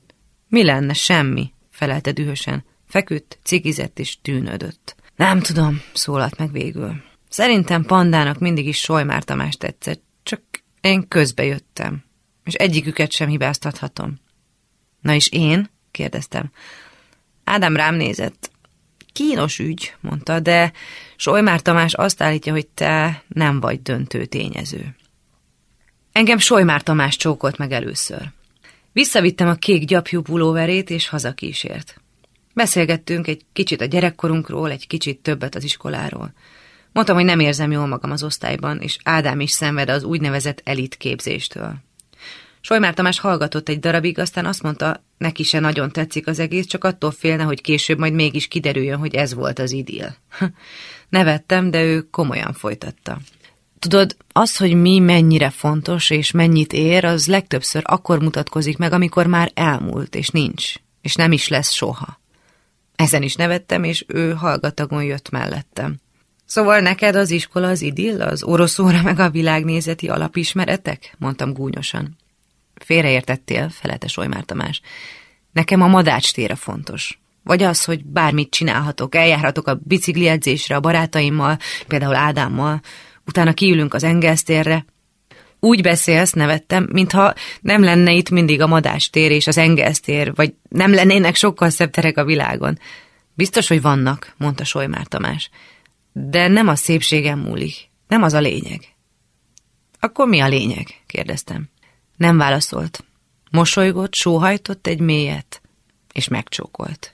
[0.48, 0.92] Mi lenne?
[0.92, 2.64] Semmi, felelte dühösen.
[2.90, 4.96] Feküdt, cigizett és tűnödött.
[5.16, 7.02] Nem tudom, szólalt meg végül.
[7.28, 10.40] Szerintem Pandának mindig is Solymár Tamás tetszett, csak
[10.80, 12.04] én közbe jöttem,
[12.44, 14.20] és egyiküket sem hibáztathatom.
[15.00, 15.70] Na és én?
[15.90, 16.50] kérdeztem.
[17.44, 18.50] Ádám rám nézett.
[19.12, 20.72] Kínos ügy, mondta, de
[21.16, 24.96] Solymár Tamás azt állítja, hogy te nem vagy döntő tényező.
[26.12, 28.30] Engem Solymár Tamás csókolt meg először.
[28.92, 31.99] Visszavittem a kék gyapjú pulóverét, és hazakísért.
[32.54, 36.32] Beszélgettünk egy kicsit a gyerekkorunkról, egy kicsit többet az iskoláról.
[36.92, 40.96] Mondtam, hogy nem érzem jól magam az osztályban, és Ádám is szenved az úgynevezett elit
[40.96, 41.74] képzéstől.
[42.60, 46.84] Solymár Tamás hallgatott egy darabig, aztán azt mondta, neki se nagyon tetszik az egész, csak
[46.84, 50.14] attól félne, hogy később majd mégis kiderüljön, hogy ez volt az idill.
[51.08, 53.18] Nevettem, de ő komolyan folytatta.
[53.78, 59.26] Tudod, az, hogy mi mennyire fontos és mennyit ér, az legtöbbször akkor mutatkozik meg, amikor
[59.26, 62.19] már elmúlt, és nincs, és nem is lesz soha.
[63.00, 65.96] Ezen is nevettem, és ő hallgatagon jött mellettem.
[66.46, 71.14] Szóval neked az iskola az idill, az oroszóra meg a világnézeti alapismeretek?
[71.18, 72.16] mondtam gúnyosan.
[72.74, 74.80] Félreértettél, felete Solymár Tamás.
[75.52, 77.20] Nekem a madács tére fontos.
[77.42, 82.80] Vagy az, hogy bármit csinálhatok, eljárhatok a bicikli edzésre a barátaimmal, például Ádámmal,
[83.26, 84.84] utána kiülünk az Engelsztérre.
[85.60, 90.94] Úgy beszélsz, nevettem, mintha nem lenne itt mindig a madástér és az Engelsztér, vagy nem
[90.94, 92.78] lennének sokkal szebb terek a világon.
[93.34, 95.50] Biztos, hogy vannak, mondta Solymár Tamás.
[96.12, 97.74] De nem a szépségem múlik,
[98.08, 98.80] nem az a lényeg.
[100.00, 100.86] Akkor mi a lényeg?
[101.06, 101.68] kérdeztem.
[102.16, 103.04] Nem válaszolt.
[103.50, 105.60] Mosolygott, sóhajtott egy mélyet,
[106.12, 107.12] és megcsókolt.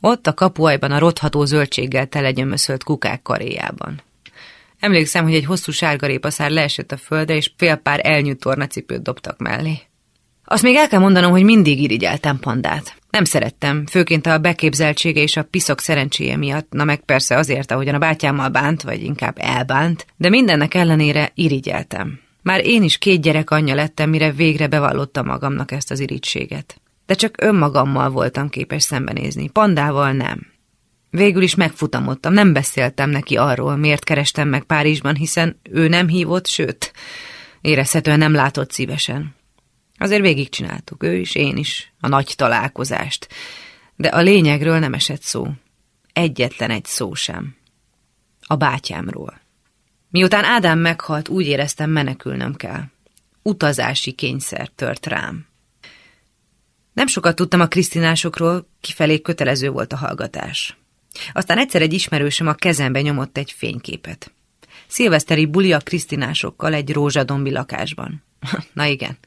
[0.00, 4.02] Ott a kapuajban a rotható zöldséggel telegyömöszölt kukák karéjában.
[4.82, 9.78] Emlékszem, hogy egy hosszú sárgarépaszár leesett a földre, és fél pár elnyújt tornacipőt dobtak mellé.
[10.44, 12.96] Azt még el kell mondanom, hogy mindig irigyeltem pandát.
[13.10, 17.94] Nem szerettem, főként a beképzeltsége és a piszok szerencséje miatt, na meg persze azért, ahogyan
[17.94, 22.20] a bátyámmal bánt, vagy inkább elbánt, de mindennek ellenére irigyeltem.
[22.42, 26.80] Már én is két gyerek anyja lettem, mire végre bevallottam magamnak ezt az irítséget.
[27.06, 30.51] De csak önmagammal voltam képes szembenézni, pandával nem.
[31.14, 36.46] Végül is megfutamodtam, nem beszéltem neki arról, miért kerestem meg Párizsban, hiszen ő nem hívott,
[36.46, 36.92] sőt,
[37.60, 39.34] érezhetően nem látott szívesen.
[39.98, 43.28] Azért végigcsináltuk, ő is, én is, a nagy találkozást.
[43.96, 45.48] De a lényegről nem esett szó.
[46.12, 47.56] Egyetlen egy szó sem.
[48.40, 49.40] A bátyámról.
[50.10, 52.82] Miután Ádám meghalt, úgy éreztem, menekülnöm kell.
[53.42, 55.46] Utazási kényszer tört rám.
[56.92, 60.76] Nem sokat tudtam a krisztinásokról, kifelé kötelező volt a hallgatás.
[61.32, 64.32] Aztán egyszer egy ismerősöm a kezembe nyomott egy fényképet.
[64.86, 68.22] Szilveszteri buli a krisztinásokkal egy rózsadombi lakásban.
[68.72, 69.18] Na igen,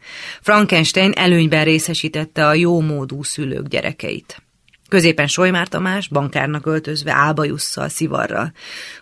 [0.41, 4.43] Frankenstein előnyben részesítette a jó módú szülők gyerekeit.
[4.89, 8.51] Középen Solymár Tamás, bankárnak öltözve, álbajusszal, szivarral,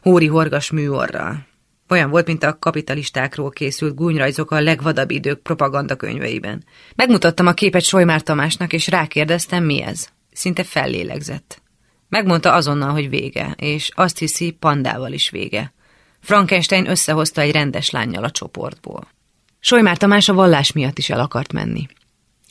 [0.01, 1.45] hóri horgas műorral.
[1.89, 6.63] Olyan volt, mint a kapitalistákról készült gúnyrajzok a legvadabb idők propagandakönyveiben.
[6.95, 10.07] Megmutattam a képet Solymár Tamásnak, és rákérdeztem, mi ez.
[10.31, 11.62] Szinte fellélegzett.
[12.13, 15.73] Megmondta azonnal, hogy vége, és azt hiszi, pandával is vége.
[16.21, 19.07] Frankenstein összehozta egy rendes lányjal a csoportból.
[19.59, 21.87] Solymár Tamás a vallás miatt is el akart menni.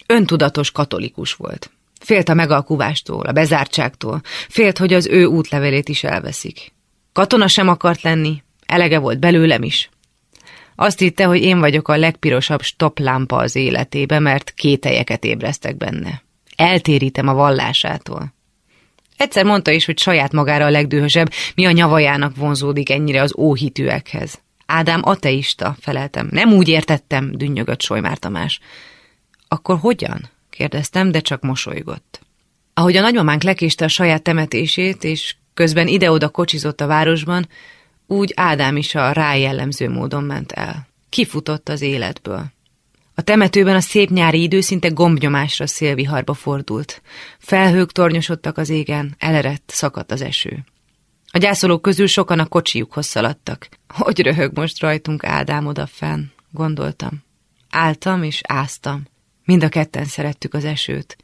[0.07, 1.71] Öntudatos katolikus volt.
[2.01, 6.73] Félt a megalkuvástól, a bezártságtól, félt, hogy az ő útlevelét is elveszik.
[7.13, 9.91] Katona sem akart lenni, elege volt belőlem is.
[10.75, 16.23] Azt hitte, hogy én vagyok a legpirosabb stoplámpa az életébe, mert kételyeket ébreztek benne.
[16.57, 18.33] Eltérítem a vallásától.
[19.23, 24.41] Egyszer mondta is, hogy saját magára a legdühösebb, mi a nyavajának vonzódik ennyire az óhitűekhez.
[24.67, 26.29] Ádám ateista, feleltem.
[26.31, 28.61] Nem úgy értettem, dünnyögött Solymár Tamás.
[29.49, 30.31] Akkor hogyan?
[30.51, 32.21] kérdeztem, de csak mosolygott.
[32.75, 37.49] Ahogy a nagymamánk lekéste a saját temetését, és közben ide-oda kocsizott a városban,
[38.07, 40.89] úgy Ádám is a rájellemző módon ment el.
[41.09, 42.45] Kifutott az életből.
[43.15, 47.03] A temetőben a szép nyári idő szinte gombnyomásra szélviharba fordult.
[47.39, 50.65] Felhők tornyosodtak az égen, elerett, szakadt az eső.
[51.33, 53.69] A gyászolók közül sokan a kocsiukhoz szaladtak.
[53.89, 57.25] Hogy röhög most rajtunk Ádám odafenn, gondoltam.
[57.71, 59.03] Áltam és áztam.
[59.45, 61.17] Mind a ketten szerettük az esőt.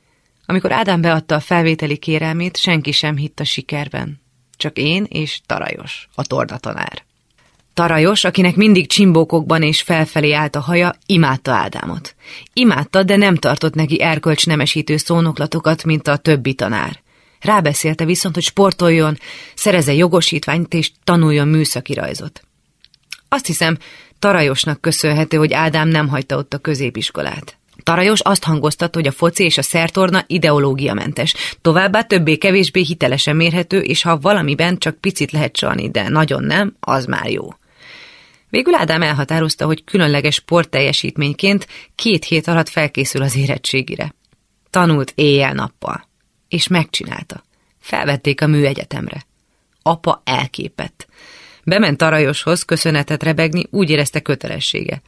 [0.46, 4.20] Amikor Ádám beadta a felvételi kérelmét, senki sem hitt a sikerben.
[4.57, 7.07] Csak én és Tarajos, a tornatanár.
[7.79, 12.14] Tarajos, akinek mindig csimbókokban és felfelé állt a haja, imádta Ádámot.
[12.53, 14.47] Imádta, de nem tartott neki erkölcs
[14.97, 17.03] szónoklatokat, mint a többi tanár.
[17.41, 19.19] Rábeszélte viszont, hogy sportoljon,
[19.55, 22.43] szereze jogosítványt és tanuljon műszaki rajzot.
[23.29, 23.79] Azt hiszem,
[24.19, 27.59] Tarajosnak köszönhető, hogy Ádám nem hagyta ott a középiskolát.
[27.83, 34.03] Tarajos azt hangoztat, hogy a foci és a szertorna ideológiamentes, továbbá többé-kevésbé hitelesen mérhető, és
[34.03, 37.49] ha valamiben csak picit lehet csalni, de nagyon nem, az már jó.
[38.51, 44.15] Végül Ádám elhatározta, hogy különleges sportteljesítményként két hét alatt felkészül az érettségire.
[44.71, 46.09] Tanult éjjel-nappal.
[46.49, 47.43] És megcsinálta.
[47.79, 49.27] Felvették a műegyetemre.
[49.83, 51.07] Apa elképett.
[51.65, 55.03] Bement Tarajoshoz köszönetet rebegni, úgy érezte kötelessége.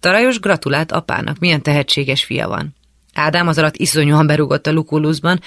[0.00, 2.74] Tarajos gratulált apának, milyen tehetséges fia van.
[3.14, 5.40] Ádám az alatt iszonyúan berúgott a Lukuluszban.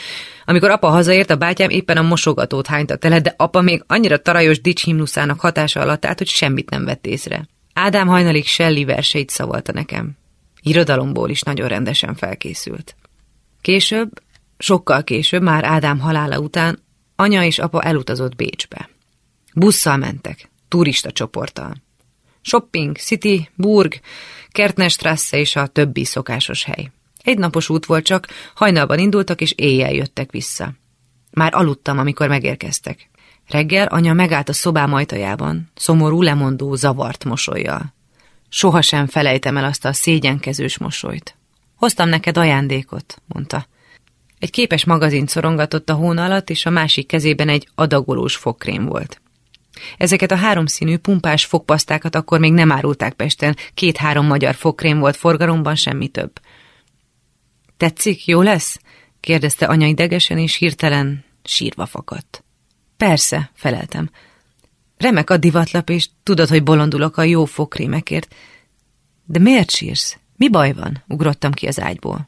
[0.46, 4.62] Amikor apa hazaért, a bátyám éppen a mosogatót hányta tele, de apa még annyira tarajos
[4.62, 7.48] dicshimnuszának hatása alatt állt, hogy semmit nem vett észre.
[7.74, 10.18] Ádám hajnalig Shelley verseit szavalta nekem.
[10.62, 12.96] Irodalomból is nagyon rendesen felkészült.
[13.62, 14.10] Később,
[14.58, 16.80] sokkal később, már Ádám halála után,
[17.16, 18.90] anya és apa elutazott Bécsbe.
[19.54, 21.76] Busszal mentek, turista csoporttal.
[22.42, 24.00] Shopping, City, Burg,
[24.50, 26.92] Kertnestrasse és a többi szokásos hely.
[27.28, 30.74] Egy napos út volt csak, hajnalban indultak és éjjel jöttek vissza.
[31.32, 33.10] Már aludtam, amikor megérkeztek.
[33.48, 37.94] Reggel anya megállt a szobám ajtajában, szomorú, lemondó, zavart mosolyjal.
[38.50, 41.36] Sohasem felejtem el azt a szégyenkezős mosolyt.
[41.76, 43.66] Hoztam neked ajándékot, mondta.
[44.40, 49.22] Egy képes magazint szorongatott a hón alatt, és a másik kezében egy adagolós fogkrém volt.
[49.98, 55.76] Ezeket a háromszínű pumpás fogpasztákat akkor még nem árulták Pesten, két-három magyar fogkrém volt forgalomban,
[55.76, 56.32] semmi több.
[57.78, 58.80] Tetszik, jó lesz?
[59.20, 62.44] kérdezte anya idegesen, és hirtelen sírva fakadt.
[62.98, 64.10] Persze, feleltem.
[64.98, 68.36] Remek a divatlap, és tudod, hogy bolondulok a jó fogkrémekért.
[69.26, 70.18] De miért sírsz?
[70.36, 71.04] Mi baj van?
[71.08, 72.28] Ugrottam ki az ágyból.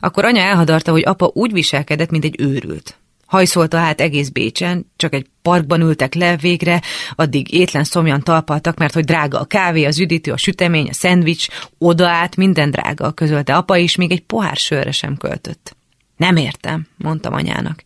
[0.00, 2.98] Akkor anya elhadarta, hogy apa úgy viselkedett, mint egy őrült.
[3.26, 6.82] Hajszolta hát egész Bécsen, csak egy parkban ültek le végre,
[7.14, 11.46] addig étlen szomjan talpaltak, mert hogy drága a kávé, az üdítő, a sütemény, a szendvics,
[11.78, 15.76] oda át minden drága, közölte apa is, még egy pohár sörre sem költött.
[16.16, 17.82] Nem értem, mondtam anyának,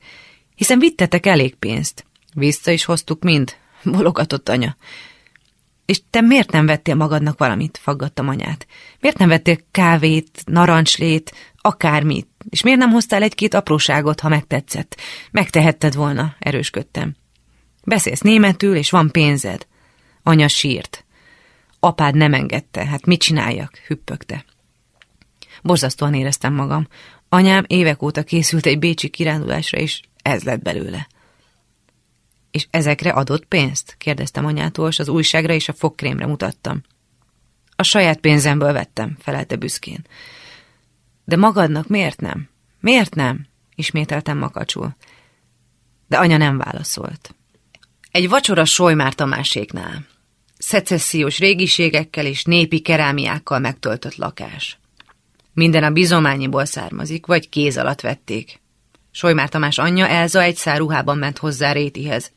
[0.54, 2.04] hiszen vittetek elég pénzt.
[2.34, 4.76] Vissza is hoztuk mind, bologatott anya.
[5.86, 7.78] És te miért nem vettél magadnak valamit?
[7.82, 8.66] faggattam anyát.
[9.00, 12.28] Miért nem vettél kávét, narancslét, akármit?
[12.48, 15.00] És miért nem hoztál egy-két apróságot, ha megtetszett?
[15.30, 17.14] Megtehetted volna, erősködtem.
[17.84, 19.66] Beszélsz németül, és van pénzed.
[20.22, 21.04] Anya sírt.
[21.80, 23.76] Apád nem engedte, hát mit csináljak?
[23.86, 24.44] hüppögte.
[25.62, 26.88] Borzasztóan éreztem magam.
[27.28, 31.08] Anyám évek óta készült egy bécsi kirándulásra, és ez lett belőle.
[32.50, 33.94] És ezekre adott pénzt?
[33.98, 36.82] kérdeztem anyától, és az újságra és a fogkrémre mutattam.
[37.76, 40.06] A saját pénzemből vettem, felelte büszkén.
[41.30, 42.48] De magadnak miért nem?
[42.80, 43.46] Miért nem?
[43.74, 44.96] ismételtem makacsul.
[46.08, 47.34] De anya nem válaszolt.
[48.10, 50.06] Egy vacsora Solymár Tamáséknál.
[50.58, 54.78] Szecessziós régiségekkel és népi kerámiákkal megtöltött lakás.
[55.54, 58.60] Minden a bizományiból származik, vagy kéz alatt vették.
[59.10, 62.32] Solymár Tamás anyja Elza egy szár ruhában ment hozzá Rétihez.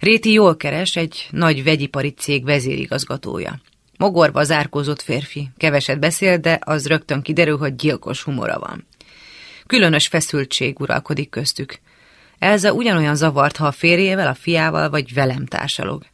[0.00, 3.60] Réti jól keres, egy nagy vegyipari cég vezérigazgatója.
[3.98, 8.86] Mogorva zárkózott férfi, keveset beszél, de az rögtön kiderül, hogy gyilkos humora van.
[9.66, 11.78] Különös feszültség uralkodik köztük.
[12.38, 16.04] Elza ugyanolyan zavart, ha a férjével, a fiával vagy velem társalog.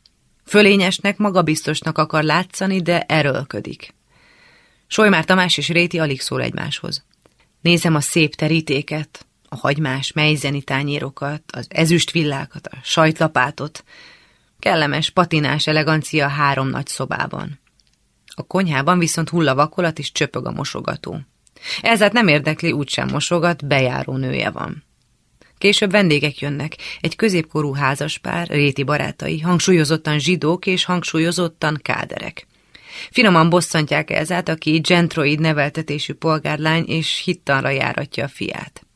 [0.47, 3.95] Fölényesnek, magabiztosnak akar látszani, de erőlködik.
[4.87, 7.05] Solymár Tamás és Réti alig szól egymáshoz.
[7.61, 13.85] Nézem a szép terítéket, a hagymás mejzeni tányérokat, az ezüst villákat, a sajtlapátot.
[14.59, 17.63] Kellemes, patinás elegancia három nagy szobában.
[18.35, 21.21] A konyhában viszont hullavakolat és csöpög a mosogató.
[21.81, 24.85] Ezért nem érdekli, úgysem mosogat, bejáró nője van.
[25.59, 32.47] Később vendégek jönnek, egy középkorú házaspár, réti barátai, hangsúlyozottan zsidók és hangsúlyozottan káderek.
[33.11, 38.87] Finoman bosszantják Elzát, aki gentroid neveltetésű polgárlány és hittanra járatja a fiát.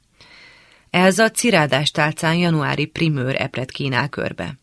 [0.90, 4.58] Elza cirádás tálcán januári primőr epret kínál körbe.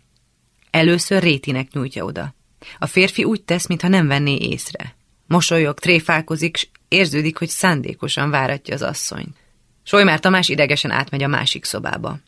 [0.72, 2.35] Először Rétinek nyújtja oda.
[2.80, 4.96] A férfi úgy tesz, mintha nem venné észre.
[5.28, 9.36] Mosolyog, tréfálkozik, s érződik, hogy szándékosan váratja az asszonyt.
[9.84, 12.20] Solymár Tamás idegesen átmegy a másik szobába.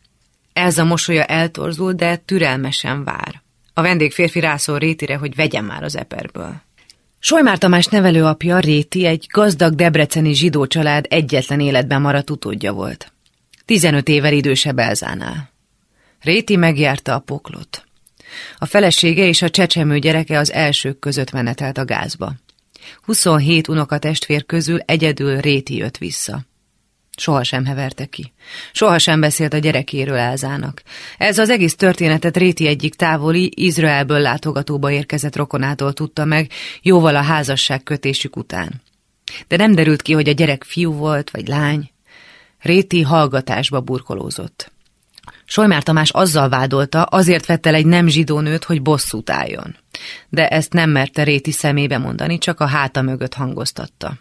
[0.54, 3.42] Elza mosolya eltorzul, de türelmesen vár.
[3.74, 6.62] A vendég férfi rászól Rétire, hogy vegyen már az eperből.
[7.20, 13.12] Solymár Tamás nevelőapja, Réti, egy gazdag debreceni zsidó család egyetlen életben maradt utódja volt.
[13.66, 15.50] Tizenöt évvel idősebb Elzánál.
[16.22, 17.87] Réti megjárta a poklot.
[18.58, 22.34] A felesége és a csecsemő gyereke az elsők között menetelt a gázba.
[23.02, 26.46] 27 unokatestvér közül egyedül Réti jött vissza.
[27.20, 28.34] Sohasem heverte ki.
[28.72, 30.82] Sohasem beszélt a gyerekéről Elzának.
[31.18, 37.22] Ez az egész történetet Réti egyik távoli, Izraelből látogatóba érkezett rokonától tudta meg, jóval a
[37.22, 38.82] házasság kötésük után.
[39.48, 41.92] De nem derült ki, hogy a gyerek fiú volt, vagy lány.
[42.60, 44.72] Réti hallgatásba burkolózott.
[45.50, 49.76] Solymár Tamás azzal vádolta, azért vett el egy nem zsidó nőt, hogy bosszút álljon.
[50.30, 54.18] De ezt nem merte Réti szemébe mondani, csak a háta mögött hangoztatta.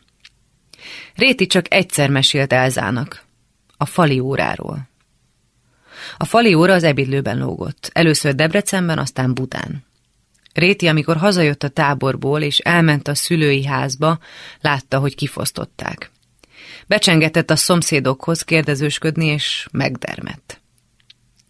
[1.15, 3.25] Réti csak egyszer mesélt Elzának.
[3.77, 4.89] A fali óráról.
[6.17, 7.91] A fali óra az ebédlőben lógott.
[7.93, 9.85] Először Debrecenben, aztán Budán.
[10.55, 14.19] Réti, amikor hazajött a táborból és elment a szülői házba,
[14.61, 16.11] látta, hogy kifosztották.
[16.87, 20.61] Becsengetett a szomszédokhoz kérdezősködni, és megdermett.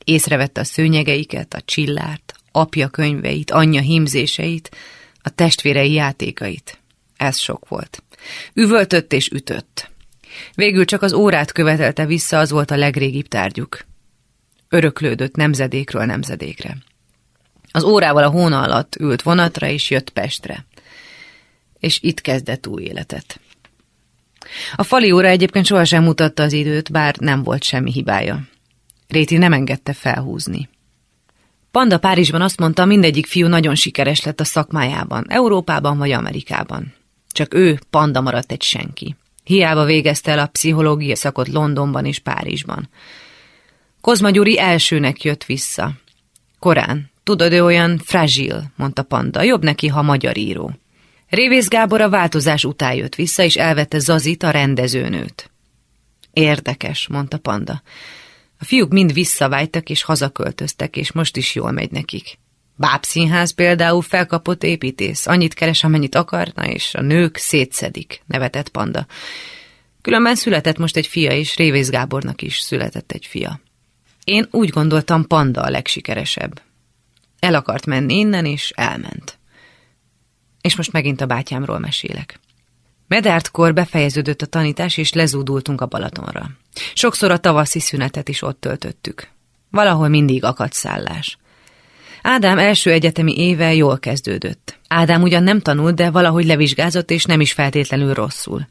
[0.06, 4.76] Észrevette a szőnyegeiket, a csillárt, apja könyveit, anyja hímzéseit,
[5.22, 6.78] a testvérei játékait.
[7.16, 8.02] Ez sok volt.
[8.54, 9.90] Üvöltött és ütött.
[10.54, 13.84] Végül csak az órát követelte vissza, az volt a legrégibb tárgyuk.
[14.68, 16.76] Öröklődött nemzedékről nemzedékre.
[17.70, 20.66] Az órával a hóna alatt ült vonatra, és jött Pestre.
[21.78, 23.40] És itt kezdett új életet.
[24.76, 28.48] A fali óra egyébként sohasem mutatta az időt, bár nem volt semmi hibája.
[29.08, 30.68] Réti nem engedte felhúzni.
[31.70, 36.94] Panda Párizsban azt mondta, mindegyik fiú nagyon sikeres lett a szakmájában, Európában vagy Amerikában.
[37.28, 39.16] Csak ő, Panda maradt egy senki.
[39.44, 42.88] Hiába végezte el a pszichológia szakot Londonban és Párizsban.
[44.00, 45.92] Kozma Gyuri elsőnek jött vissza.
[46.58, 47.10] Korán.
[47.22, 49.42] Tudod, ő olyan fragil, mondta Panda.
[49.42, 50.72] Jobb neki, ha magyar író.
[51.28, 55.50] Révész Gábor a változás után jött vissza, és elvette Zazit, a rendezőnőt.
[56.32, 57.82] Érdekes, mondta Panda.
[58.58, 62.38] A fiúk mind visszavájtak és hazaköltöztek, és most is jól megy nekik.
[62.76, 69.06] Bábszínház például felkapott építész, annyit keres, amennyit akarna, és a nők szétszedik, nevetett Panda.
[70.02, 73.60] Különben született most egy fia, és Révész Gábornak is született egy fia.
[74.24, 76.62] Én úgy gondoltam, Panda a legsikeresebb.
[77.38, 79.38] El akart menni innen, és elment.
[80.60, 82.40] És most megint a bátyámról mesélek.
[83.08, 86.50] Medártkor befejeződött a tanítás, és lezúdultunk a Balatonra.
[86.94, 89.28] Sokszor a tavaszi szünetet is ott töltöttük.
[89.70, 91.38] Valahol mindig akadt szállás.
[92.22, 94.78] Ádám első egyetemi éve jól kezdődött.
[94.88, 98.66] Ádám ugyan nem tanult, de valahogy levizsgázott, és nem is feltétlenül rosszul.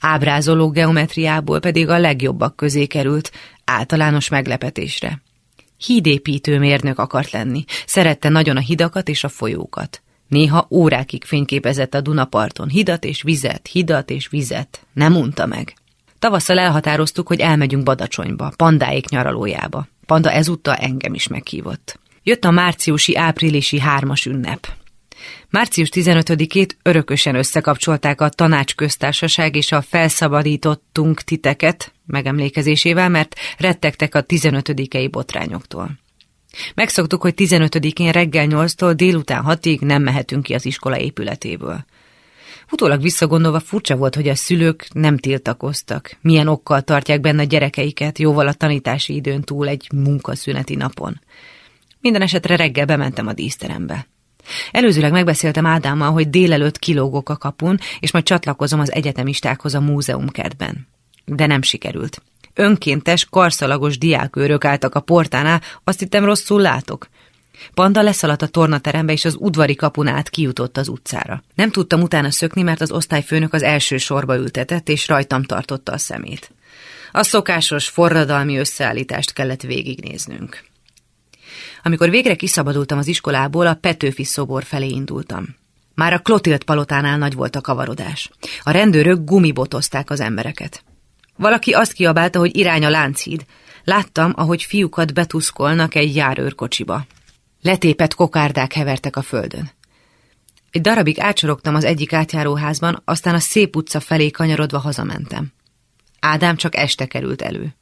[0.00, 3.32] Ábrázoló geometriából pedig a legjobbak közé került,
[3.64, 5.22] általános meglepetésre.
[5.76, 10.02] Hídépítő mérnök akart lenni, szerette nagyon a hidakat és a folyókat.
[10.32, 14.86] Néha órákig fényképezett a Dunaparton, hidat és vizet, hidat és vizet.
[14.92, 15.74] Nem unta meg.
[16.18, 19.86] Tavasszal elhatároztuk, hogy elmegyünk Badacsonyba, pandáik nyaralójába.
[20.06, 21.98] Panda ezúttal engem is meghívott.
[22.22, 24.68] Jött a márciusi-áprilisi hármas ünnep.
[25.50, 35.10] Március 15-ét örökösen összekapcsolták a tanácsköztársaság és a felszabadítottunk titeket megemlékezésével, mert rettegtek a 15
[35.10, 36.01] botrányoktól.
[36.74, 41.84] Megszoktuk, hogy 15-én reggel 8-tól délután 6-ig nem mehetünk ki az iskola épületéből.
[42.70, 46.16] Utólag visszagondolva furcsa volt, hogy a szülők nem tiltakoztak.
[46.20, 51.20] Milyen okkal tartják benne a gyerekeiket jóval a tanítási időn túl egy munkaszüneti napon.
[52.00, 54.06] Minden esetre reggel bementem a díszterembe.
[54.70, 60.88] Előzőleg megbeszéltem Ádámmal, hogy délelőtt kilógok a kapun, és majd csatlakozom az egyetemistákhoz a múzeumkertben.
[61.24, 62.22] De nem sikerült.
[62.54, 67.08] Önkéntes, karszalagos diákőrök álltak a portánál, azt hittem rosszul látok.
[67.74, 71.42] Panda leszaladt a tornaterembe, és az udvari kapun át kijutott az utcára.
[71.54, 75.98] Nem tudtam utána szökni, mert az osztályfőnök az első sorba ültetett, és rajtam tartotta a
[75.98, 76.50] szemét.
[77.12, 80.64] A szokásos forradalmi összeállítást kellett végignéznünk.
[81.82, 85.56] Amikor végre kiszabadultam az iskolából, a Petőfi szobor felé indultam.
[85.94, 88.30] Már a Klotilt palotánál nagy volt a kavarodás.
[88.62, 90.84] A rendőrök gumibotozták az embereket.
[91.36, 93.44] Valaki azt kiabálta, hogy irány a Lánchíd.
[93.84, 97.06] Láttam, ahogy fiúkat betuszkolnak egy járőrkocsiba.
[97.62, 99.70] Letépet kokárdák hevertek a földön.
[100.70, 105.52] Egy darabig átsorogtam az egyik átjáróházban, aztán a szép utca felé kanyarodva hazamentem.
[106.20, 107.74] Ádám csak este került elő.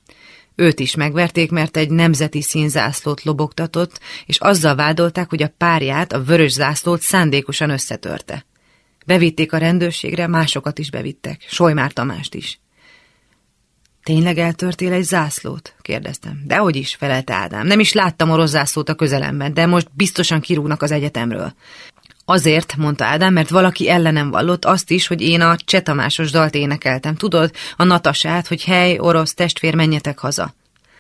[0.55, 6.23] Őt is megverték, mert egy nemzeti színzászlót lobogtatott, és azzal vádolták, hogy a párját, a
[6.23, 8.47] vörös zászlót szándékosan összetörte.
[9.07, 12.61] Bevitték a rendőrségre, másokat is bevittek, Solymár Tamást is.
[14.03, 15.75] Tényleg eltörtél egy zászlót?
[15.81, 16.43] kérdeztem.
[16.45, 17.67] Dehogy is, felelte Ádám.
[17.67, 21.55] Nem is láttam orosz zászlót a közelemben, de most biztosan kirúgnak az egyetemről.
[22.25, 27.15] Azért, mondta Ádám, mert valaki ellenem vallott azt is, hogy én a csetamásos dalt énekeltem.
[27.15, 30.55] Tudod, a natasát, hogy hely, orosz, testvér, menjetek haza.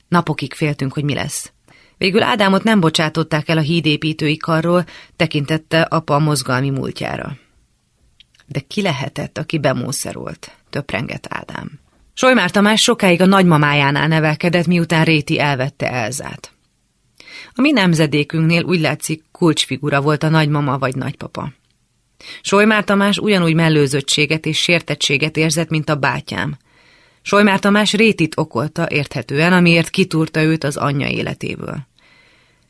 [0.08, 1.52] Napokig féltünk, hogy mi lesz.
[1.98, 4.84] Végül Ádámot nem bocsátották el a hídépítői karról,
[5.16, 7.36] tekintette apa mozgalmi múltjára.
[8.46, 10.56] De ki lehetett, aki bemószerolt?
[10.70, 11.80] Töprengett Ádám.
[12.20, 16.52] Solymár Tamás sokáig a nagymamájánál nevelkedett, miután Réti elvette Elzát.
[17.54, 21.52] A mi nemzedékünknél úgy látszik kulcsfigura volt a nagymama vagy nagypapa.
[22.42, 26.56] Solymár Tamás ugyanúgy mellőzöttséget és sértettséget érzett, mint a bátyám.
[27.22, 31.86] Solymár Tamás Rétit okolta érthetően, amiért kitúrta őt az anyja életéből.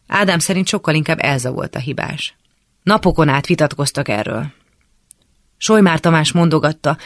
[0.06, 2.34] Ádám szerint sokkal inkább Elza volt a hibás.
[2.82, 4.46] Napokon át vitatkoztak erről.
[5.56, 6.96] Solymár Tamás mondogatta,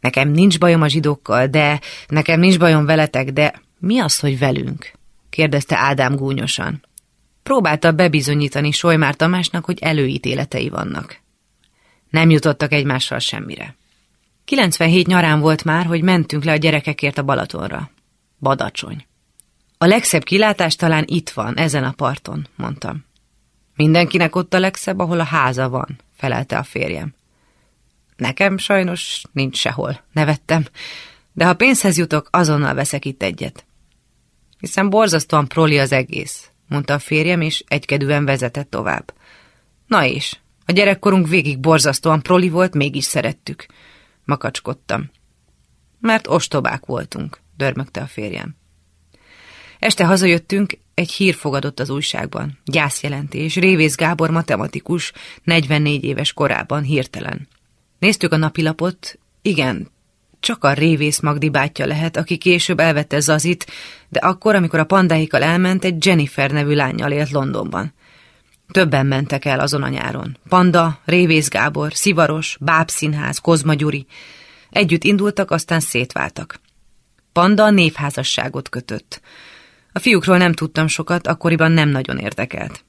[0.00, 4.92] nekem nincs bajom a zsidókkal, de nekem nincs bajom veletek, de mi az, hogy velünk?
[5.30, 6.86] kérdezte Ádám gúnyosan.
[7.42, 11.20] Próbálta bebizonyítani Solymár Tamásnak, hogy előítéletei vannak.
[12.10, 13.76] Nem jutottak egymással semmire.
[14.44, 17.90] 97 nyarán volt már, hogy mentünk le a gyerekekért a Balatonra.
[18.40, 19.06] Badacsony.
[19.78, 23.04] A legszebb kilátás talán itt van, ezen a parton, mondtam.
[23.76, 27.14] Mindenkinek ott a legszebb, ahol a háza van, felelte a férjem.
[28.18, 30.64] Nekem sajnos nincs sehol, nevettem,
[31.32, 33.66] de ha pénzhez jutok, azonnal veszek itt egyet.
[34.58, 39.14] Hiszen borzasztóan proli az egész, mondta a férjem, és egykedűen vezetett tovább.
[39.86, 43.66] Na és, a gyerekkorunk végig borzasztóan proli volt, mégis szerettük.
[44.24, 45.10] Makacskodtam.
[46.00, 48.56] Mert ostobák voltunk, dörmögte a férjem.
[49.78, 52.58] Este hazajöttünk, egy hír fogadott az újságban.
[52.64, 55.12] Gyászjelentés, Révész Gábor matematikus,
[55.44, 57.48] 44 éves korában, hirtelen.
[57.98, 59.88] Néztük a napilapot, igen,
[60.40, 63.66] csak a Révész Magdi bátyja lehet, aki később elvette Zazit,
[64.08, 67.92] de akkor, amikor a pandáikkal elment, egy Jennifer nevű lányjal élt Londonban.
[68.70, 70.36] Többen mentek el azon a nyáron.
[70.48, 74.06] Panda, Révész Gábor, Szivaros, Bábszínház, Kozma Gyuri.
[74.70, 76.60] Együtt indultak, aztán szétváltak.
[77.32, 79.20] Panda névházasságot kötött.
[79.92, 82.84] A fiúkról nem tudtam sokat, akkoriban nem nagyon érdekelt.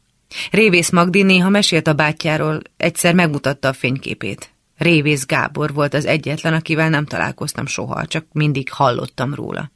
[0.51, 4.53] Révész Magdi néha mesélt a bátyjáról, egyszer megmutatta a fényképét.
[4.79, 9.71] Révész Gábor volt az egyetlen, akivel nem találkoztam soha, csak mindig hallottam róla.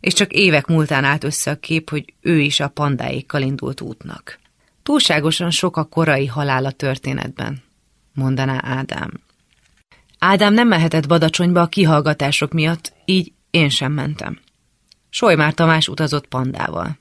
[0.00, 4.38] És csak évek múltán állt össze a kép, hogy ő is a pandáikkal indult útnak.
[4.82, 7.62] Túlságosan sok a korai halál a történetben,
[8.14, 9.10] mondaná Ádám.
[10.18, 14.40] Ádám nem mehetett Badacsonyba a kihallgatások miatt, így én sem mentem.
[15.10, 16.96] Solymár Tamás utazott pandával.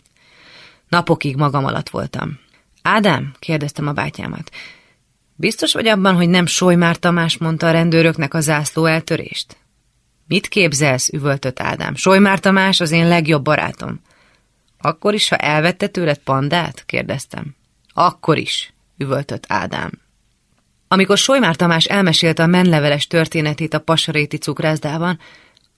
[0.89, 2.39] Napokig magam alatt voltam.
[2.82, 3.34] Ádám?
[3.39, 4.51] kérdeztem a bátyámat.
[5.36, 9.58] Biztos vagy abban, hogy nem Solymár Tamás mondta a rendőröknek a zászló eltörést?
[10.28, 11.96] Mit képzelsz, üvöltött Ádám.
[11.96, 14.02] Solymár Tamás az én legjobb barátom.
[14.78, 16.84] Akkor is, ha elvette tőled pandát?
[16.86, 17.56] kérdeztem.
[17.94, 19.92] Akkor is, üvöltött Ádám.
[20.88, 25.20] Amikor Solymár Tamás elmesélte a menleveles történetét a pasaréti cukrászdában,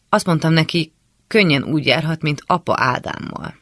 [0.09, 0.93] azt mondtam neki,
[1.27, 3.55] könnyen úgy járhat, mint apa Ádámmal.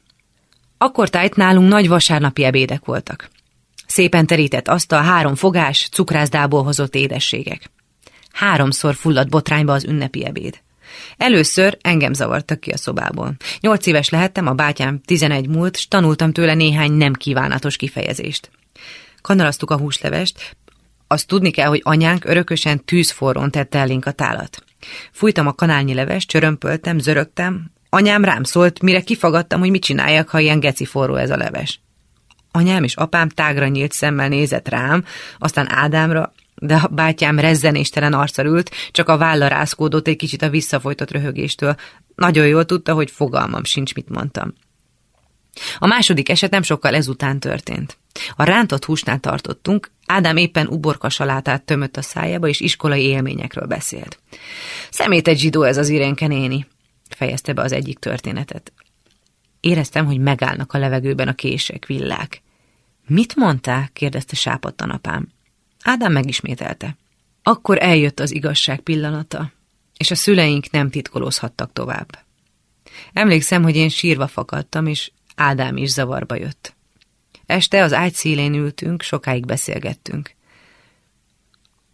[0.77, 3.29] Akkor tájt nálunk nagy vasárnapi ebédek voltak.
[3.95, 7.71] Szépen terített asztal, három fogás, cukrászdából hozott édességek.
[8.31, 10.61] Háromszor fulladt botrányba az ünnepi ebéd.
[11.17, 13.35] Először engem zavartak ki a szobából.
[13.59, 18.49] Nyolc éves lehettem, a bátyám tizenegy múlt, s tanultam tőle néhány nem kívánatos kifejezést.
[19.21, 20.55] Kanaraztuk a húslevest,
[21.07, 24.63] azt tudni kell, hogy anyánk örökösen tűzforrón tette elénk a tálat.
[25.11, 27.71] Fújtam a kanálnyi leves, csörömpöltem, zörögtem.
[27.89, 31.79] Anyám rám szólt, mire kifagadtam, hogy mit csináljak, ha ilyen geci forró ez a leves.
[32.55, 35.05] Anyám és apám tágra nyílt szemmel nézett rám,
[35.37, 40.49] aztán Ádámra, de a bátyám rezzenéstelen arccal ült, csak a válla rászkódott egy kicsit a
[40.49, 41.75] visszafolytott röhögéstől.
[42.15, 44.53] Nagyon jól tudta, hogy fogalmam sincs, mit mondtam.
[45.77, 47.97] A második eset nem sokkal ezután történt.
[48.35, 54.19] A rántott húsnál tartottunk, Ádám éppen uborka salátát tömött a szájába, és iskolai élményekről beszélt.
[55.27, 56.67] egy zsidó ez az Irénke néni,
[57.09, 58.73] fejezte be az egyik történetet.
[59.59, 62.43] Éreztem, hogy megállnak a levegőben a kések, villák.
[63.07, 63.89] Mit mondtál?
[63.93, 65.27] kérdezte sápadtan apám.
[65.83, 66.97] Ádám megismételte.
[67.43, 69.51] Akkor eljött az igazság pillanata,
[69.97, 72.25] és a szüleink nem titkolózhattak tovább.
[73.13, 76.75] Emlékszem, hogy én sírva fakadtam, és Ádám is zavarba jött.
[77.45, 80.35] Este az ágy szélén ültünk, sokáig beszélgettünk.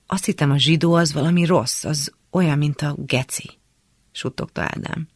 [0.05, 3.49] Azt hittem, a zsidó az valami rossz, az olyan, mint a geci,
[4.11, 5.07] suttogta Ádám.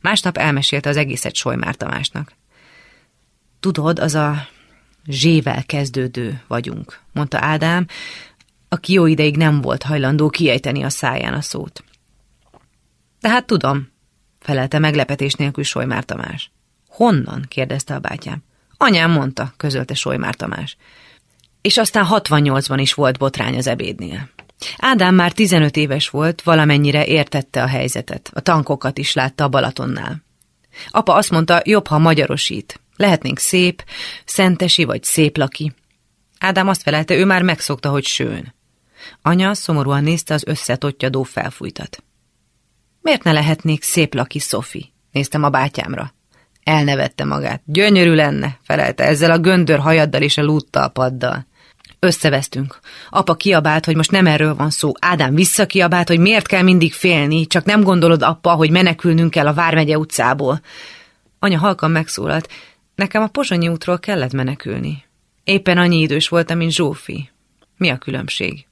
[0.00, 2.32] Másnap elmesélte az egészet Solymár Tamásnak.
[3.60, 4.48] Tudod, az a
[5.06, 7.86] zsével kezdődő vagyunk, mondta Ádám,
[8.68, 11.84] aki jó ideig nem volt hajlandó kiejteni a száján a szót.
[13.20, 13.88] Tehát tudom,
[14.40, 16.50] felelte meglepetés nélkül Solymár Tamás.
[16.88, 17.44] Honnan?
[17.48, 18.42] kérdezte a bátyám.
[18.76, 20.76] Anyám mondta, közölte Solymár Tamás.
[21.60, 24.28] És aztán 68-ban is volt botrány az ebédnél.
[24.78, 28.30] Ádám már 15 éves volt, valamennyire értette a helyzetet.
[28.34, 30.22] A tankokat is látta a Balatonnál.
[30.90, 32.80] Apa azt mondta, jobb, ha magyarosít.
[32.96, 33.84] Lehetnénk szép,
[34.24, 35.72] szentesi vagy szép laki.
[36.38, 38.54] Ádám azt felelte, ő már megszokta, hogy sőn.
[39.22, 42.02] Anya szomorúan nézte az összetottyadó felfújtat.
[43.00, 44.92] Miért ne lehetnék szép laki, Szofi?
[45.12, 46.14] Néztem a bátyámra.
[46.62, 47.62] Elnevette magát.
[47.64, 51.46] Gyönyörű lenne, felelte ezzel a göndör hajaddal és a lúttalpaddal.
[51.98, 52.78] Összevesztünk.
[53.10, 54.92] Apa kiabált, hogy most nem erről van szó.
[55.00, 59.54] Ádám visszakiabált, hogy miért kell mindig félni, csak nem gondolod, apa, hogy menekülnünk kell a
[59.54, 60.60] Vármegye utcából.
[61.38, 62.48] Anya halkan megszólalt.
[62.94, 65.04] Nekem a Pozsonyi útról kellett menekülni.
[65.44, 67.30] Éppen annyi idős voltam, mint Zsófi.
[67.76, 68.66] Mi a különbség?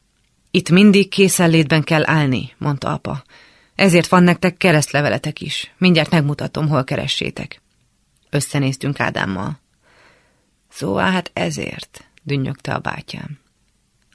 [0.50, 3.22] Itt mindig készenlétben kell állni, mondta apa.
[3.74, 5.72] Ezért van nektek keresztleveletek is.
[5.78, 7.60] Mindjárt megmutatom, hol keressétek.
[8.30, 9.60] Összenéztünk Ádámmal.
[10.68, 13.38] Szóval hát ezért, dünnyögte a bátyám.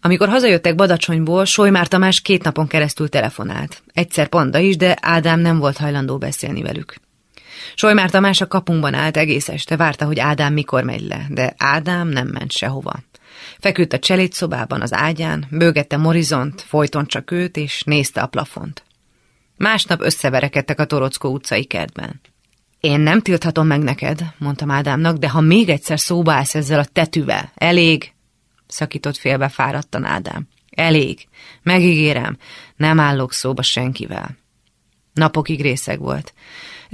[0.02, 3.84] Amikor hazajöttek Badacsonyból, Solymár Tamás két napon keresztül telefonált.
[3.94, 6.96] Egyszer Panda is, de Ádám nem volt hajlandó beszélni velük.
[7.76, 12.08] Solymár Tamás a kapunkban állt egész este, várta, hogy Ádám mikor megy le, de Ádám
[12.08, 13.04] nem ment sehova.
[13.60, 18.84] Feküdt a cselédszobában az ágyán, bőgette Morizont, folyton csak őt, és nézte a plafont.
[19.58, 22.22] Másnap összeverekedtek a Torockó utcai kertben.
[22.80, 26.86] Én nem tilthatom meg neked, mondtam Ádámnak, de ha még egyszer szóba állsz ezzel a
[26.86, 28.14] tetűvel, elég,
[28.68, 30.48] szakított félbe fáradtan Ádám.
[30.70, 31.28] Elég.
[31.64, 32.38] Megígérem,
[32.76, 34.38] nem állok szóba senkivel.
[35.14, 36.34] Napokig részeg volt.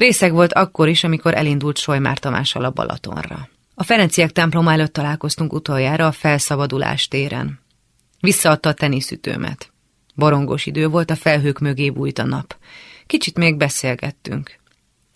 [0.02, 3.50] Részeg volt akkor is, amikor elindult Solymár Tamással a Balatonra.
[3.76, 7.60] A Ferenciek temploma előtt találkoztunk utoljára a felszabadulás téren.
[8.20, 9.72] Visszaadta a teniszütőmet.
[10.16, 12.56] Borongos idő volt, a felhők mögé bújt a nap.
[13.08, 14.60] Kicsit még beszélgettünk.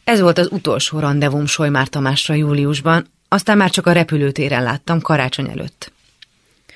[0.04, 5.50] Ez volt az utolsó rendezvum Solymár Tamásra júliusban, aztán már csak a repülőtéren láttam karácsony
[5.50, 5.92] előtt.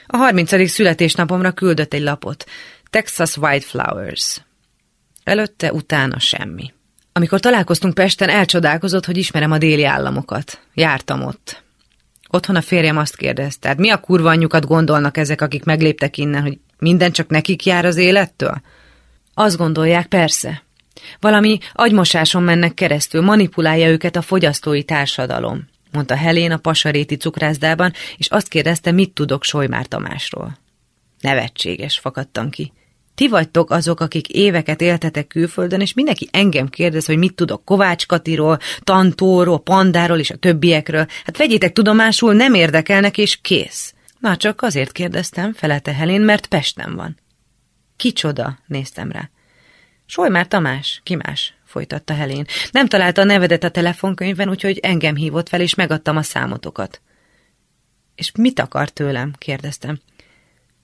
[0.08, 0.70] A 30.
[0.70, 2.46] születésnapomra küldött egy lapot.
[2.90, 4.42] Texas Flowers.
[5.24, 6.74] Előtte, utána semmi.
[7.14, 10.60] Amikor találkoztunk Pesten, elcsodálkozott, hogy ismerem a déli államokat.
[10.74, 11.64] Jártam ott.
[12.30, 16.42] Otthon a férjem azt kérdezte, hát mi a kurva anyjukat gondolnak ezek, akik megléptek innen,
[16.42, 18.62] hogy minden csak nekik jár az élettől?
[19.34, 20.64] Azt gondolják, persze.
[21.20, 28.28] Valami agymosáson mennek keresztül, manipulálja őket a fogyasztói társadalom mondta Helén a pasaréti cukrászdában, és
[28.28, 30.58] azt kérdezte, mit tudok Solymár Tamásról.
[31.22, 32.74] Nevetséges, fakadtam ki.
[33.20, 38.06] Ti vagytok azok, akik éveket éltetek külföldön, és mindenki engem kérdez, hogy mit tudok Kovács
[38.06, 41.06] Katiról, Tantóról, Pandáról és a többiekről.
[41.26, 43.94] Hát vegyétek tudomásul, nem érdekelnek, és kész.
[44.20, 47.18] Na, csak azért kérdeztem, felelte Helén, mert Pesten van.
[47.96, 49.30] Kicsoda, néztem rá.
[50.06, 51.54] Solymár Tamás, ki más?
[51.66, 52.46] folytatta Helén.
[52.72, 57.02] Nem találta a nevedet a telefonkönyvben, úgyhogy engem hívott fel, és megadtam a számotokat.
[58.16, 59.34] És mit akar tőlem?
[59.38, 60.00] kérdeztem.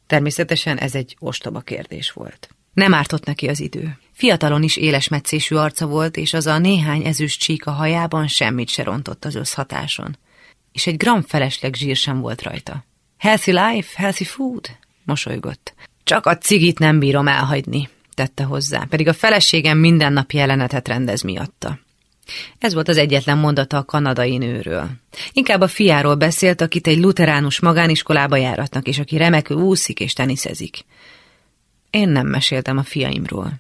[0.08, 2.50] Természetesen ez egy ostoba kérdés volt.
[2.74, 3.98] Nem ártott neki az idő.
[4.12, 8.84] Fiatalon is éles meccésű arca volt, és az a néhány ezüst csík hajában semmit se
[8.84, 10.18] rontott az összhatáson.
[10.72, 12.86] És egy gram felesleg zsír sem volt rajta.
[13.18, 14.78] Healthy life, healthy food?
[15.06, 15.74] mosolygott.
[16.04, 21.80] Csak a cigit nem bírom elhagyni, tette hozzá, pedig a feleségem mindennapi jelenetet rendez miatta.
[22.58, 24.90] Ez volt az egyetlen mondata a kanadai nőről.
[25.32, 30.86] Inkább a fiáról beszélt, akit egy luteránus magániskolába járatnak, és aki remekül úszik és teniszezik.
[31.90, 33.54] Én nem meséltem a fiaimról.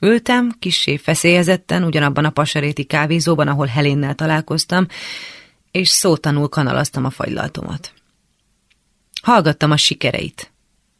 [0.00, 4.86] Ültem, kissé feszélyezetten, ugyanabban a pasaréti kávézóban, ahol Helénnel találkoztam,
[5.70, 7.92] és szótanul kanalaztam a fagylaltomat.
[9.22, 10.52] Hallgattam a sikereit,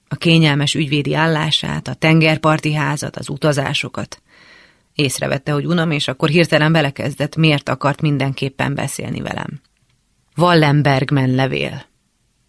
[0.08, 4.22] a kényelmes ügyvédi állását, a tengerparti házat, az utazásokat.
[4.98, 9.60] Észrevette, hogy unam, és akkor hirtelen belekezdett, miért akart mindenképpen beszélni velem.
[10.36, 11.84] Wallenbergmen levél,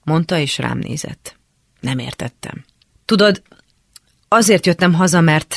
[0.04, 1.36] mondta, és rám nézett.
[1.80, 2.66] Nem értettem.
[3.06, 3.42] Tudod,
[4.28, 5.56] azért jöttem haza, mert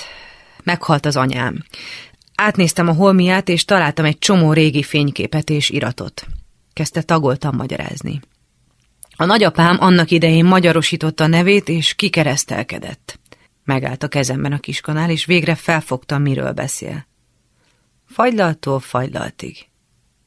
[0.62, 1.64] meghalt az anyám.
[2.34, 6.26] Átnéztem a holmiát, és találtam egy csomó régi fényképet és iratot.
[6.72, 8.20] Kezdte tagoltam magyarázni.
[9.16, 13.20] A nagyapám annak idején magyarosította a nevét, és kikeresztelkedett.
[13.64, 17.06] Megállt a kezemben a kiskanál, és végre felfogtam, miről beszél.
[18.06, 19.56] Fagylaltól fagylaltig.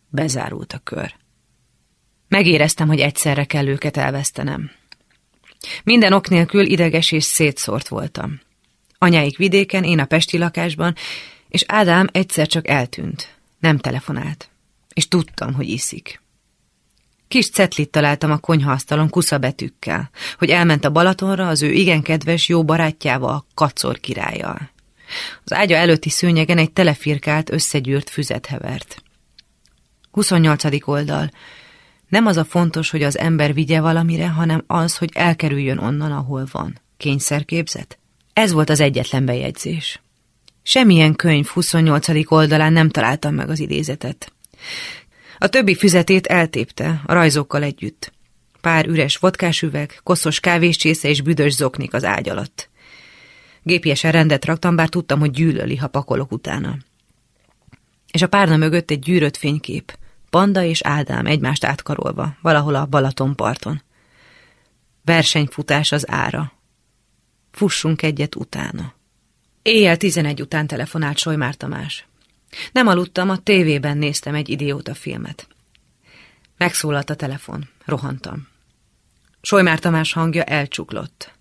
[0.10, 1.16] Bezárult a kör.
[2.28, 4.72] Megéreztem, hogy egyszerre kell őket elvesztenem.
[5.84, 8.40] Minden ok nélkül ideges és szétszórt voltam.
[8.98, 10.96] Anyáik vidéken, én a pesti lakásban,
[11.50, 13.36] és Ádám egyszer csak eltűnt.
[13.60, 14.50] Nem telefonált.
[14.94, 16.22] És tudtam, hogy iszik.
[17.28, 22.64] Kis cetlit találtam a konyhaasztalon kuszabetűkkel, hogy elment a Balatonra az ő igen kedves jó
[22.64, 24.70] barátjával, Kacor királlyal.
[25.44, 29.04] Az ágya előtti szőnyegen egy telefirkált, összegyűrt füzet hevert.
[30.12, 30.88] 28.
[30.88, 31.32] oldal.
[32.08, 36.46] Nem az a fontos, hogy az ember vigye valamire, hanem az, hogy elkerüljön onnan, ahol
[36.52, 36.80] van.
[36.98, 38.00] Kényszerképzet?
[38.34, 40.02] Ez volt az egyetlen bejegyzés.
[40.64, 42.32] Semmilyen könyv 28.
[42.32, 44.34] oldalán nem találtam meg az idézetet.
[45.38, 48.14] A többi füzetét eltépte, a rajzokkal együtt.
[48.62, 52.70] Pár üres vodkás üveg, koszos kávéscsésze és büdös zoknik az ágy alatt.
[53.64, 56.78] Gépiesen rendet raktam, bár tudtam, hogy gyűlöli, ha pakolok utána.
[58.12, 59.98] És a párna mögött egy gyűrött fénykép.
[60.30, 63.82] Panda és Ádám egymást átkarolva, valahol a Balatonparton.
[65.04, 66.52] Versenyfutás az ára.
[67.52, 68.94] Fussunk egyet utána.
[69.62, 72.08] Éjjel tizenegy után telefonált Solymár Tamás.
[72.72, 75.48] Nem aludtam, a tévében néztem egy idióta filmet.
[76.58, 77.70] Megszólalt a telefon.
[77.86, 78.48] Rohantam.
[79.42, 81.34] Solymár Tamás hangja elcsuklott.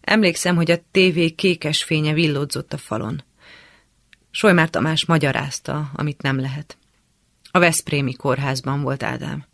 [0.00, 3.24] Emlékszem, hogy a tévé kékes fénye villódzott a falon.
[4.30, 6.76] Solymár Tamás magyarázta, amit nem lehet.
[7.50, 9.46] A Veszprémi kórházban volt Ádám.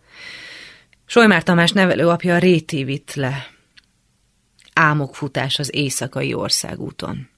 [1.06, 3.46] Solymár Tamás nevelőapja Réti vitt le.
[4.72, 7.28] álmokfutás az éjszakai országúton.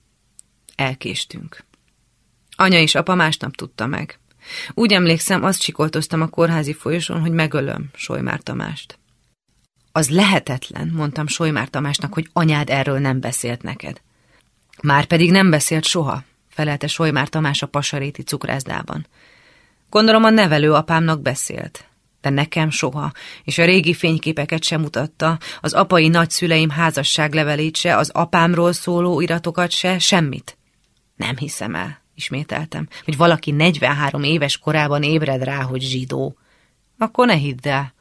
[0.75, 1.65] Elkéstünk.
[2.57, 4.19] Anya és apa másnap tudta meg.
[4.75, 8.99] Úgy emlékszem, azt csikoltoztam a kórházi folyosón, hogy megölöm Solymár Tamást.
[9.93, 14.01] Az lehetetlen, mondtam Solymár Tamásnak, hogy anyád erről nem beszélt neked.
[14.83, 19.07] Már pedig nem beszélt soha, felelte Solymár Tamás a pasaréti cukrászdában.
[19.91, 21.85] Gondolom a nevelő apámnak beszélt,
[22.21, 23.13] de nekem soha,
[23.45, 29.71] és a régi fényképeket sem mutatta, az apai nagyszüleim házasságlevelét se, az apámról szóló iratokat
[29.71, 30.59] se, semmit.
[31.17, 36.37] Nem hiszem el, ismételtem, hogy valaki 43 éves korában ébred rá, hogy zsidó.
[36.99, 37.95] Akkor ne hidd el,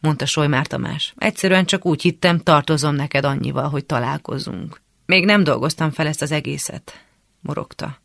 [0.00, 1.14] mondta Solymár Tamás.
[1.16, 4.80] Egyszerűen csak úgy hittem, tartozom neked annyival, hogy találkozunk.
[5.06, 7.04] Még nem dolgoztam fel ezt az egészet,
[7.40, 8.00] morogta.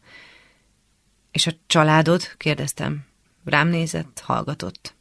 [1.32, 2.22] És a családod?
[2.38, 3.06] kérdeztem.
[3.46, 4.96] Rám nézett, hallgatott.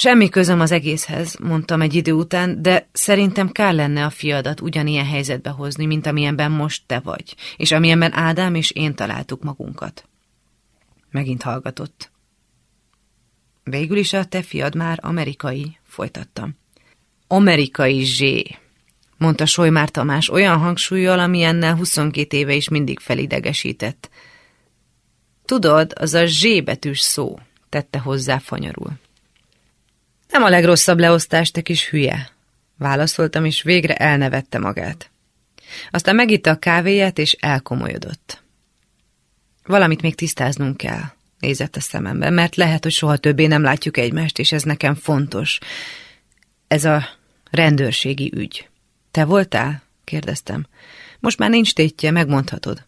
[0.00, 5.06] Semmi közöm az egészhez, mondtam egy idő után, de szerintem kár lenne a fiadat ugyanilyen
[5.06, 10.08] helyzetbe hozni, mint amilyenben most te vagy, és amilyenben Ádám és én találtuk magunkat.
[11.10, 12.10] Megint hallgatott.
[13.64, 16.56] Végül is a te fiad már amerikai, folytattam.
[17.26, 18.44] Amerikai zsé,
[19.18, 24.10] mondta Solymár Tamás olyan hangsúlyjal, amilyennel 22 éve is mindig felidegesített.
[25.44, 27.38] Tudod, az a zsébetűs szó,
[27.68, 28.98] tette hozzá fanyarul.
[30.30, 32.30] Nem a legrosszabb leosztás, te kis hülye,
[32.78, 35.10] válaszoltam, és végre elnevette magát.
[35.90, 38.42] Aztán megitta a kávéját, és elkomolyodott.
[39.64, 41.02] Valamit még tisztáznunk kell,
[41.38, 45.58] nézett a szemembe, mert lehet, hogy soha többé nem látjuk egymást, és ez nekem fontos.
[46.68, 47.08] Ez a
[47.50, 48.68] rendőrségi ügy.
[49.10, 49.82] Te voltál?
[50.04, 50.66] kérdeztem.
[51.20, 52.86] Most már nincs tétje, megmondhatod.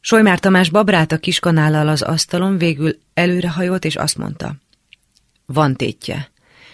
[0.00, 4.54] Solymár Tamás babrált a kiskanállal az asztalon, végül előrehajolt, és azt mondta.
[5.52, 6.30] Van tétje,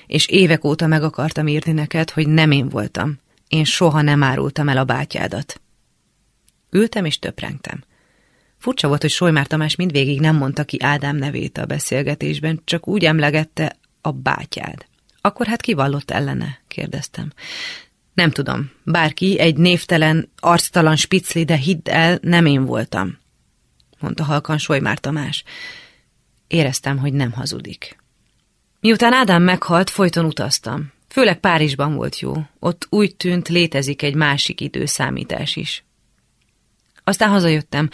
[0.07, 3.19] és évek óta meg akartam írni neked, hogy nem én voltam.
[3.49, 5.61] Én soha nem árultam el a bátyádat.
[6.71, 7.85] Ültem és töprengtem.
[8.59, 13.05] Furcsa volt, hogy Solymár Tamás mindvégig nem mondta ki Ádám nevét a beszélgetésben, csak úgy
[13.05, 14.87] emlegette a bátyád.
[15.21, 16.61] Akkor hát kivallott ellene?
[16.69, 17.33] kérdeztem.
[18.15, 23.19] Nem tudom, bárki, egy névtelen, arctalan spicli, de hidd el, nem én voltam,
[23.99, 25.45] mondta halkan Solymár Tamás.
[26.47, 28.03] Éreztem, hogy nem hazudik.
[28.85, 30.93] Miután Ádám meghalt, folyton utaztam.
[31.09, 32.33] Főleg Párizsban volt jó.
[32.59, 35.85] Ott úgy tűnt, létezik egy másik időszámítás is.
[37.05, 37.89] Aztán hazajöttem.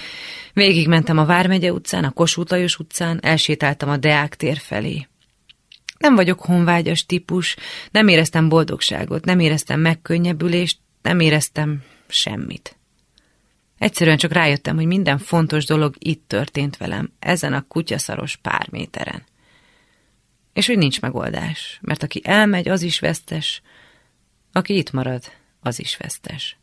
[0.53, 5.07] Végigmentem a Vármegye utcán, a Kossuth Lajos utcán, elsétáltam a Deák tér felé.
[5.99, 7.57] Nem vagyok honvágyas típus,
[7.91, 12.76] nem éreztem boldogságot, nem éreztem megkönnyebbülést, nem éreztem semmit.
[13.78, 19.28] Egyszerűen csak rájöttem, hogy minden fontos dolog itt történt velem, ezen a kutyaszaros pár méteren.
[20.53, 23.63] És hogy nincs megoldás, mert aki elmegy, az is vesztes,
[24.53, 25.25] aki itt marad,
[25.61, 26.57] az is vesztes.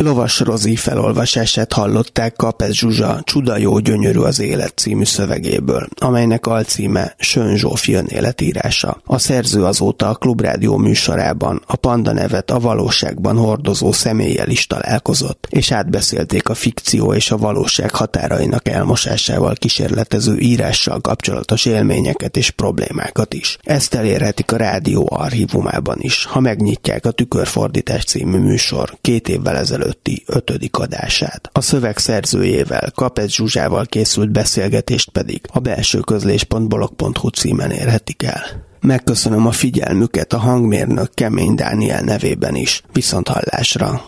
[0.00, 7.14] Lovas Rozi felolvasását hallották Kapez Zsuzsa Csuda jó gyönyörű az élet című szövegéből, amelynek alcíme
[7.18, 9.00] Sön Zsófi önéletírása.
[9.04, 15.46] A szerző azóta a Klubrádió műsorában a Panda nevet a valóságban hordozó személlyel is találkozott,
[15.50, 23.34] és átbeszélték a fikció és a valóság határainak elmosásával kísérletező írással kapcsolatos élményeket és problémákat
[23.34, 23.58] is.
[23.62, 29.82] Ezt elérhetik a rádió archívumában is, ha megnyitják a Tükörfordítás című műsor két évvel ezelőtt
[29.84, 31.48] előtti ötödik adását.
[31.52, 38.42] A szöveg szerzőjével, Kapec Zsuzsával készült beszélgetést pedig a belső közlés.blog.hu címen érhetik el.
[38.80, 42.82] Megköszönöm a figyelmüket a hangmérnök Kemény Dániel nevében is.
[42.92, 44.02] Viszont hallásra!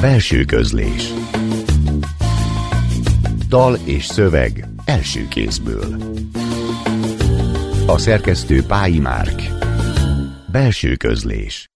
[0.00, 1.12] Belső közlés
[3.48, 5.96] Dal és szöveg első kézből
[7.86, 9.67] A szerkesztő Pályi Márk
[10.50, 11.68] Belső közlés